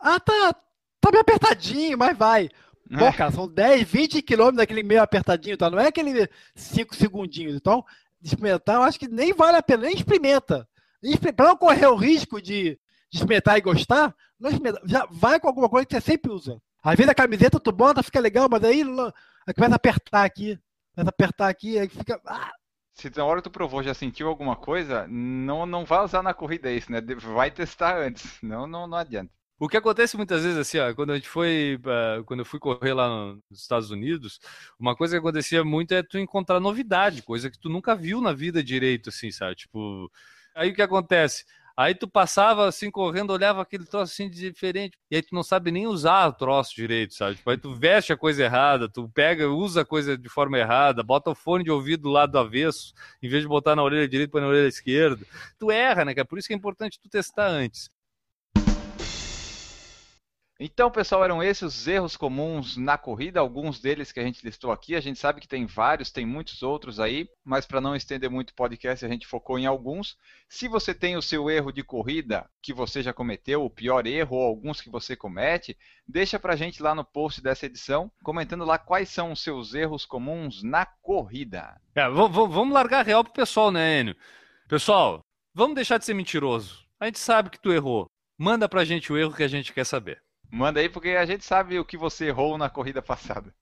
[0.00, 0.54] Ah, tá,
[1.00, 2.48] tá meio apertadinho, mas vai.
[2.98, 3.12] Pô, É.
[3.12, 5.70] cara, são 10, 20 quilômetros daquele meio apertadinho, tá?
[5.70, 7.54] Não é aquele 5 segundinhos.
[7.56, 7.84] Então,
[8.22, 10.68] experimentar, eu acho que nem vale a pena, nem experimenta.
[11.36, 12.78] Pra não correr o risco de,
[13.10, 14.80] de experimentar e gostar, não experimenta.
[14.86, 16.60] Já vai com alguma coisa que você sempre usa.
[16.82, 20.58] Às vezes a camiseta tu bota, fica legal, mas aí, aí começa a apertar aqui.
[20.94, 22.20] Começa a apertar aqui, aí fica.
[22.26, 22.52] Ah,
[22.94, 26.70] Se na hora tu provou já sentiu alguma coisa, não, não vai usar na corrida
[26.70, 27.00] isso, né?
[27.34, 29.32] Vai testar antes, não, não, não adianta.
[29.58, 32.58] O que acontece muitas vezes assim, ó, quando a gente foi, eh, quando eu fui
[32.58, 34.40] correr lá no- nos Estados Unidos,
[34.78, 38.32] uma coisa que acontecia muito é tu encontrar novidade, coisa que tu nunca viu na
[38.32, 39.54] vida direito, assim, sabe?
[39.54, 40.10] Tipo,
[40.54, 41.44] aí o que acontece?
[41.76, 45.70] Aí tu passava assim correndo, olhava aquele troço assim diferente, e aí tu não sabe
[45.72, 47.36] nem usar o troço direito, sabe?
[47.36, 51.02] Tipo, aí tu veste a coisa errada, tu pega, usa a coisa de forma errada,
[51.02, 52.92] bota o fone de ouvido do lado do avesso,
[53.22, 55.24] em vez de botar na orelha direita, põe na orelha esquerda.
[55.58, 56.26] Tu erra, né, cara?
[56.26, 57.90] Por isso que é importante tu testar antes.
[60.60, 64.70] Então, pessoal, eram esses os erros comuns na corrida, alguns deles que a gente listou
[64.70, 64.94] aqui.
[64.94, 68.50] A gente sabe que tem vários, tem muitos outros aí, mas para não estender muito
[68.50, 70.16] o podcast, a gente focou em alguns.
[70.48, 74.36] Se você tem o seu erro de corrida que você já cometeu, o pior erro
[74.36, 75.76] ou alguns que você comete,
[76.06, 80.06] deixa pra gente lá no post dessa edição, comentando lá quais são os seus erros
[80.06, 81.80] comuns na corrida.
[81.96, 84.16] É, vamos largar real pro pessoal, né, Enio?
[84.68, 85.20] Pessoal,
[85.52, 86.84] vamos deixar de ser mentiroso.
[87.00, 88.06] A gente sabe que tu errou.
[88.38, 90.23] Manda pra gente o erro que a gente quer saber.
[90.54, 93.52] Manda aí porque a gente sabe o que você errou na corrida passada.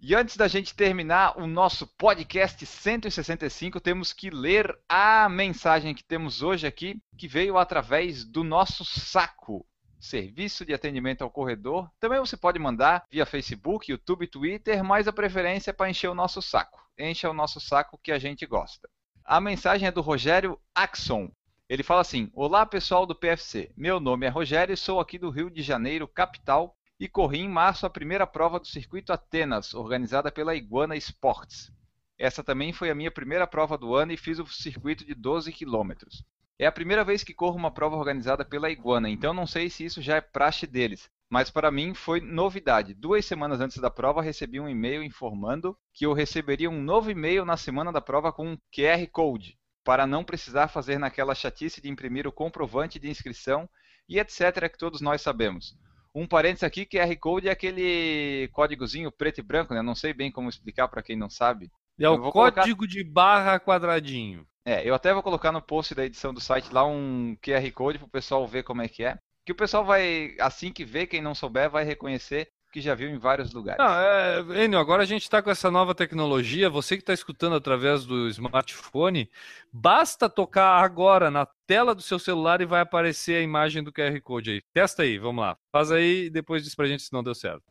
[0.00, 6.02] E antes da gente terminar o nosso podcast 165, temos que ler a mensagem que
[6.02, 9.64] temos hoje aqui, que veio através do nosso saco.
[10.00, 11.88] Serviço de atendimento ao corredor.
[12.00, 16.14] Também você pode mandar via Facebook, YouTube, Twitter, mas a preferência é para encher o
[16.14, 16.84] nosso saco.
[16.98, 18.88] Encha o nosso saco que a gente gosta.
[19.24, 21.30] A mensagem é do Rogério Axon.
[21.70, 25.30] Ele fala assim: Olá pessoal do PFC, meu nome é Rogério e sou aqui do
[25.30, 30.32] Rio de Janeiro, capital, e corri em março a primeira prova do Circuito Atenas, organizada
[30.32, 31.70] pela Iguana Sports.
[32.18, 35.52] Essa também foi a minha primeira prova do ano e fiz o circuito de 12
[35.52, 36.24] quilômetros.
[36.58, 39.84] É a primeira vez que corro uma prova organizada pela Iguana, então não sei se
[39.84, 41.08] isso já é praxe deles.
[41.30, 42.94] Mas para mim foi novidade.
[42.94, 47.44] Duas semanas antes da prova recebi um e-mail informando que eu receberia um novo e-mail
[47.44, 51.88] na semana da prova com um QR Code para não precisar fazer naquela chatice de
[51.88, 53.68] imprimir o comprovante de inscrição
[54.08, 54.68] e etc.
[54.70, 55.74] que todos nós sabemos.
[56.14, 59.80] Um parênteses aqui, QR Code é aquele códigozinho preto e branco, né?
[59.80, 61.70] Não sei bem como explicar para quem não sabe.
[61.98, 64.44] É o vou colocar- código de barra quadradinho.
[64.64, 67.98] É, eu até vou colocar no post da edição do site lá um QR Code
[67.98, 69.18] para o pessoal ver como é que é.
[69.46, 73.10] Que o pessoal vai, assim que vê, quem não souber, vai reconhecer que já viu
[73.10, 73.82] em vários lugares.
[73.82, 76.70] Não, é, Enio, agora a gente está com essa nova tecnologia.
[76.70, 79.30] Você que está escutando através do smartphone,
[79.72, 84.18] basta tocar agora na tela do seu celular e vai aparecer a imagem do QR
[84.20, 84.62] Code aí.
[84.72, 85.56] Testa aí, vamos lá.
[85.72, 87.62] Faz aí e depois diz pra gente se não deu certo.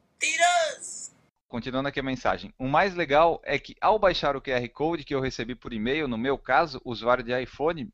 [1.47, 2.53] Continuando aqui a mensagem.
[2.59, 6.07] O mais legal é que ao baixar o QR Code que eu recebi por e-mail,
[6.07, 7.89] no meu caso, usuário de iPhone,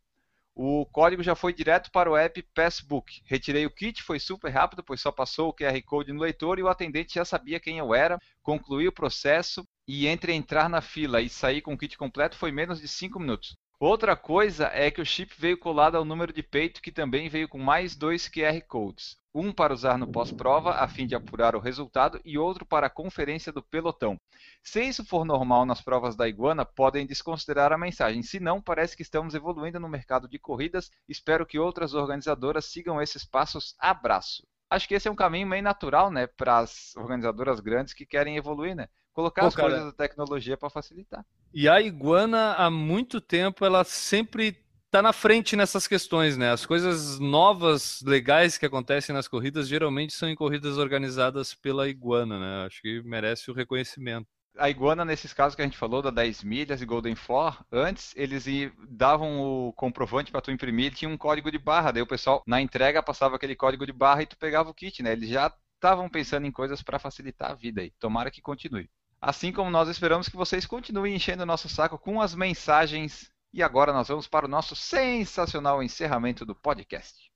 [0.55, 3.21] o código já foi direto para o app Passbook.
[3.25, 6.63] Retirei o kit, foi super rápido, pois só passou o QR Code no leitor e
[6.63, 8.17] o atendente já sabia quem eu era.
[8.41, 12.53] Concluí o processo e entre entrar na fila e sair com o kit completo foi
[12.53, 13.57] menos de 5 minutos.
[13.77, 17.49] Outra coisa é que o chip veio colado ao número de peito, que também veio
[17.49, 19.17] com mais dois QR Codes.
[19.37, 22.89] Um para usar no pós-prova, a fim de apurar o resultado, e outro para a
[22.89, 24.17] conferência do pelotão.
[24.63, 28.23] Se isso for normal nas provas da Iguana, podem desconsiderar a mensagem.
[28.23, 30.89] Se não, parece que estamos evoluindo no mercado de corridas.
[31.05, 33.75] Espero que outras organizadoras sigam esses passos.
[33.77, 34.47] Abraço.
[34.69, 38.37] Acho que esse é um caminho meio natural, né, para as organizadoras grandes que querem
[38.37, 38.87] evoluir, né?
[39.11, 39.69] Colocar Pô, as cara.
[39.69, 41.25] coisas da tecnologia para facilitar.
[41.53, 46.51] E a Iguana, há muito tempo, ela sempre tá na frente nessas questões, né?
[46.51, 52.39] As coisas novas, legais que acontecem nas corridas, geralmente são em corridas organizadas pela Iguana,
[52.39, 52.65] né?
[52.65, 54.27] Acho que merece o reconhecimento.
[54.57, 58.13] A Iguana, nesses casos que a gente falou, da 10 milhas e Golden Four, antes
[58.15, 58.45] eles
[58.87, 62.61] davam o comprovante para tu imprimir, tinha um código de barra, daí o pessoal na
[62.61, 65.11] entrega passava aquele código de barra e tu pegava o kit, né?
[65.11, 67.91] Eles já estavam pensando em coisas para facilitar a vida aí.
[67.99, 68.89] Tomara que continue.
[69.21, 73.29] Assim como nós esperamos que vocês continuem enchendo o nosso saco com as mensagens.
[73.55, 77.31] E agora nós vamos para o nosso sensacional encerramento do podcast.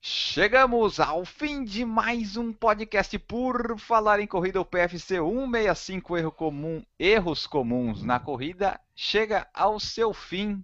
[0.00, 4.60] Chegamos ao fim de mais um podcast por falar em corrida.
[4.60, 10.60] O PFC 165 erro comum, erros comuns na corrida chega ao seu fim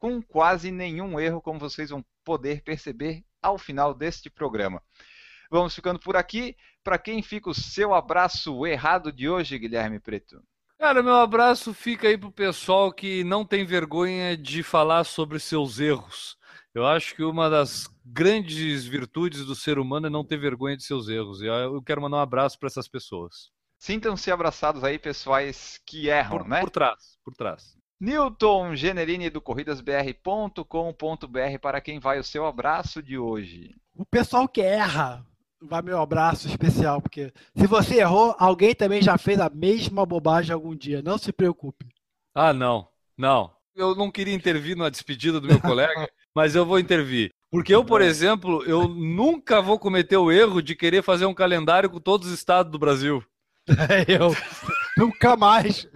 [0.00, 4.82] com quase nenhum erro, como vocês vão poder perceber ao final deste programa.
[5.48, 6.56] Vamos ficando por aqui.
[6.82, 10.42] Para quem fica o seu abraço errado de hoje, Guilherme Preto?
[10.78, 15.80] Cara, meu abraço fica aí pro pessoal que não tem vergonha de falar sobre seus
[15.80, 16.36] erros.
[16.74, 20.84] Eu acho que uma das grandes virtudes do ser humano é não ter vergonha de
[20.84, 21.40] seus erros.
[21.40, 23.50] E eu quero mandar um abraço para essas pessoas.
[23.78, 26.60] Sintam-se abraçados aí, pessoais que erram, Por, né?
[26.60, 27.74] por trás, por trás.
[27.98, 33.74] Newton Generini do corridasbr.com.br para quem vai o seu abraço de hoje.
[33.94, 35.26] O pessoal que erra,
[35.66, 40.52] vai meu abraço especial, porque se você errou, alguém também já fez a mesma bobagem
[40.52, 41.02] algum dia.
[41.02, 41.86] Não se preocupe.
[42.34, 43.50] Ah, não, não.
[43.74, 47.30] Eu não queria intervir na despedida do meu colega, mas eu vou intervir.
[47.50, 51.88] Porque eu, por exemplo, eu nunca vou cometer o erro de querer fazer um calendário
[51.88, 53.24] com todos os estados do Brasil.
[54.06, 54.32] Eu
[54.96, 55.88] nunca mais.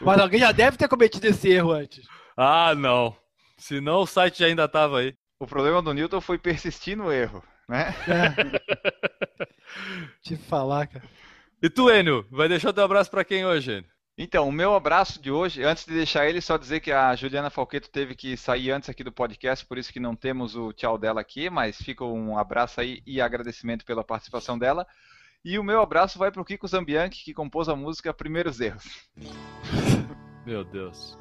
[0.00, 2.06] Mas alguém já deve ter cometido esse erro antes.
[2.36, 3.14] Ah, não.
[3.58, 5.14] Senão o site já ainda estava aí.
[5.40, 7.94] O problema do Newton foi persistir no erro, né?
[8.06, 9.40] É.
[10.22, 11.04] Te falar, cara.
[11.62, 13.90] E tu, Enio, vai deixar teu abraço para quem hoje, Enio?
[14.18, 17.48] Então, o meu abraço de hoje, antes de deixar ele, só dizer que a Juliana
[17.48, 20.98] Falqueto teve que sair antes aqui do podcast, por isso que não temos o tchau
[20.98, 24.86] dela aqui, mas fica um abraço aí e agradecimento pela participação dela.
[25.42, 28.84] E o meu abraço vai para o Kiko Zambianchi, que compôs a música Primeiros Erros.
[30.44, 31.16] Meu Deus.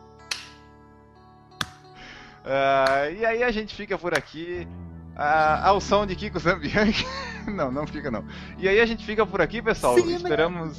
[2.45, 4.67] Ah, e aí a gente fica por aqui.
[5.15, 7.05] Ah, ao som de Kiko Zambianchi.
[7.47, 8.23] não, não fica não.
[8.57, 9.97] E aí a gente fica por aqui, pessoal.
[9.97, 10.77] Esperamos.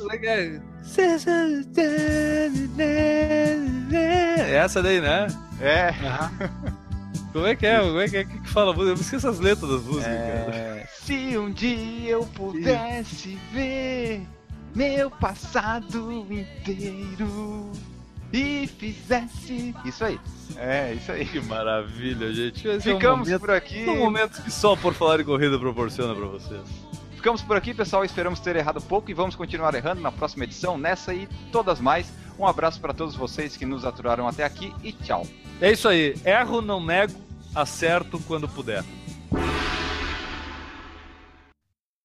[4.50, 5.26] Essa daí, né?
[5.60, 5.92] É.
[7.32, 7.78] Como é que é?
[7.80, 8.74] Como é que é que fala?
[8.74, 10.56] Eu me esqueço as letras das músicas, cara.
[10.56, 14.26] É, se um dia eu pudesse ver
[14.74, 17.70] meu passado inteiro
[18.32, 19.74] e fizesse.
[19.84, 20.18] Isso aí.
[20.56, 21.24] É, isso aí.
[21.26, 22.66] Que maravilha, gente.
[22.66, 23.84] Esse é um Ficamos momento- por aqui.
[23.84, 26.62] São momentos que só por falar em corrida proporciona pra vocês.
[27.16, 28.04] Ficamos por aqui, pessoal.
[28.04, 32.10] Esperamos ter errado pouco e vamos continuar errando na próxima edição, nessa e todas mais.
[32.38, 35.26] Um abraço para todos vocês que nos aturaram até aqui e tchau.
[35.60, 36.14] É isso aí.
[36.24, 37.12] Erro, não nego,
[37.54, 38.82] acerto quando puder.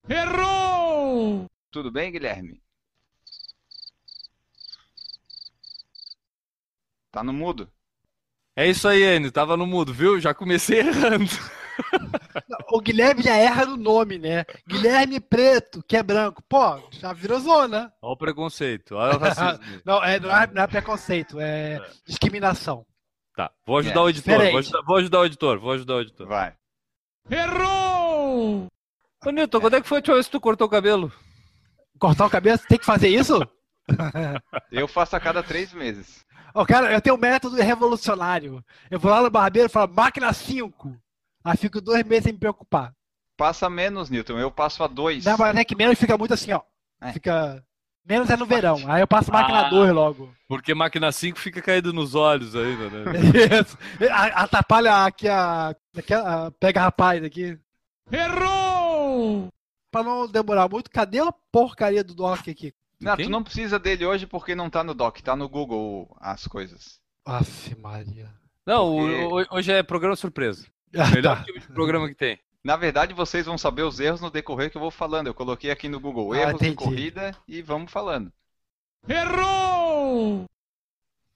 [0.10, 1.46] Errou!
[1.72, 2.62] Tudo bem, Guilherme?
[7.16, 7.72] Tá no mudo.
[8.58, 9.32] É isso aí, Enio.
[9.32, 10.20] Tava no mudo, viu?
[10.20, 11.32] Já comecei errando.
[12.70, 14.44] O Guilherme já erra no nome, né?
[14.68, 16.44] Guilherme Preto, que é branco.
[16.50, 17.94] Pô, já virou zona.
[18.02, 19.60] Olha o preconceito, olha o racismo.
[19.86, 22.86] Não, é, não, é, não é preconceito, é discriminação.
[23.34, 24.38] Tá, vou ajudar É, o editor.
[24.38, 26.28] Vou ajudar, vou ajudar o editor, vou ajudar o editor.
[26.28, 26.54] Vai.
[27.32, 28.68] Errou!
[29.26, 31.14] Ô, Nilton, quando é que foi a última vez que tu cortou o cabelo?
[31.98, 33.40] Cortar o cabelo, tem que fazer isso?
[34.70, 36.25] Eu faço a cada três meses.
[36.56, 38.64] Ó, cara, eu tenho um método revolucionário.
[38.90, 40.96] Eu vou lá no barbeiro e falo, máquina 5.
[41.44, 42.94] Aí fico dois meses sem me preocupar.
[43.38, 44.40] Passa menos, Newton.
[44.40, 45.26] Eu passo a dois.
[45.26, 46.62] Não, mas é que menos fica muito assim, ó.
[47.02, 47.12] É.
[47.12, 47.62] Fica.
[48.08, 48.78] Menos é no verão.
[48.88, 49.70] Aí eu passo máquina Ah.
[49.70, 50.34] 2 logo.
[50.48, 53.04] Porque máquina 5 fica caído nos olhos ainda, né?
[53.62, 53.78] Isso.
[54.34, 55.76] Atrapalha aqui a.
[55.98, 57.60] aqui a- pega rapaz aqui.
[58.12, 59.50] Errou!
[59.92, 62.74] Pra não demorar muito, cadê a porcaria do doc aqui?
[63.06, 63.26] Não, Quem?
[63.26, 67.00] tu não precisa dele hoje porque não tá no doc, tá no Google as coisas.
[67.26, 68.30] Aff, Maria.
[68.66, 70.66] Não, Porque- o- hoje é programa surpresa.
[70.98, 71.44] Ah, Melhor tá.
[71.44, 72.40] tipo de programa que tem.
[72.64, 75.28] Na verdade, vocês vão saber os erros no decorrer que eu vou falando.
[75.28, 78.32] Eu coloquei aqui no Google Ah, erros de corrida e vamos falando.
[79.08, 80.46] Errou!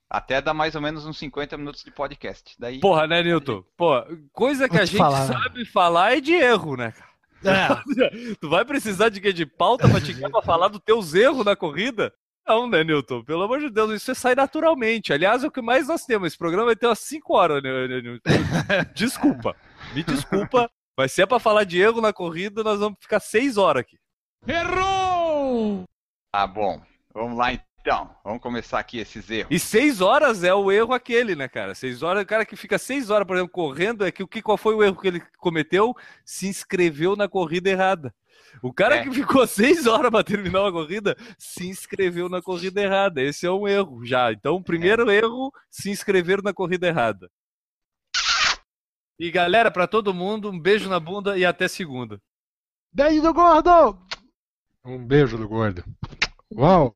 [0.09, 2.55] Até dá mais ou menos uns 50 minutos de podcast.
[2.57, 2.79] Daí...
[2.79, 3.63] Porra, né, Newton?
[3.77, 3.93] Pô,
[4.33, 5.27] coisa que Vou a te gente falar.
[5.27, 7.08] sabe falar é de erro, né, cara?
[7.43, 9.31] É, Tu vai precisar de quê?
[9.31, 12.13] De pauta pra te pra falar dos teus erros na corrida?
[12.47, 13.23] Não, né, Newton?
[13.23, 15.13] Pelo amor de Deus, isso sai naturalmente.
[15.13, 16.27] Aliás, é o que mais nós temos.
[16.27, 18.29] Esse programa vai ter umas 5 horas, né, né, Newton?
[18.95, 19.55] Desculpa.
[19.93, 20.69] Me desculpa.
[20.97, 23.97] Mas se é pra falar de erro na corrida, nós vamos ficar 6 horas aqui.
[24.47, 25.83] Errou!
[26.33, 26.81] Ah, bom.
[27.13, 27.68] Vamos lá então.
[28.23, 29.47] Vamos começar aqui esses erros.
[29.49, 31.73] E 6 horas é o erro aquele, né, cara?
[31.73, 34.41] 6 horas, o cara que fica 6 horas, por exemplo, correndo, é que o que
[34.41, 35.95] qual foi o erro que ele cometeu?
[36.23, 38.13] Se inscreveu na corrida errada.
[38.61, 39.03] O cara É.
[39.03, 43.21] que ficou 6 horas para terminar uma corrida se inscreveu na corrida errada.
[43.21, 44.31] Esse é um erro já.
[44.31, 47.29] Então, o primeiro erro, se inscrever na corrida errada.
[49.17, 52.21] E galera, para todo mundo, um beijo na bunda e até segunda.
[52.93, 53.99] beijo do gordo!
[54.85, 55.83] Um beijo do gordo.
[56.55, 56.95] Uau!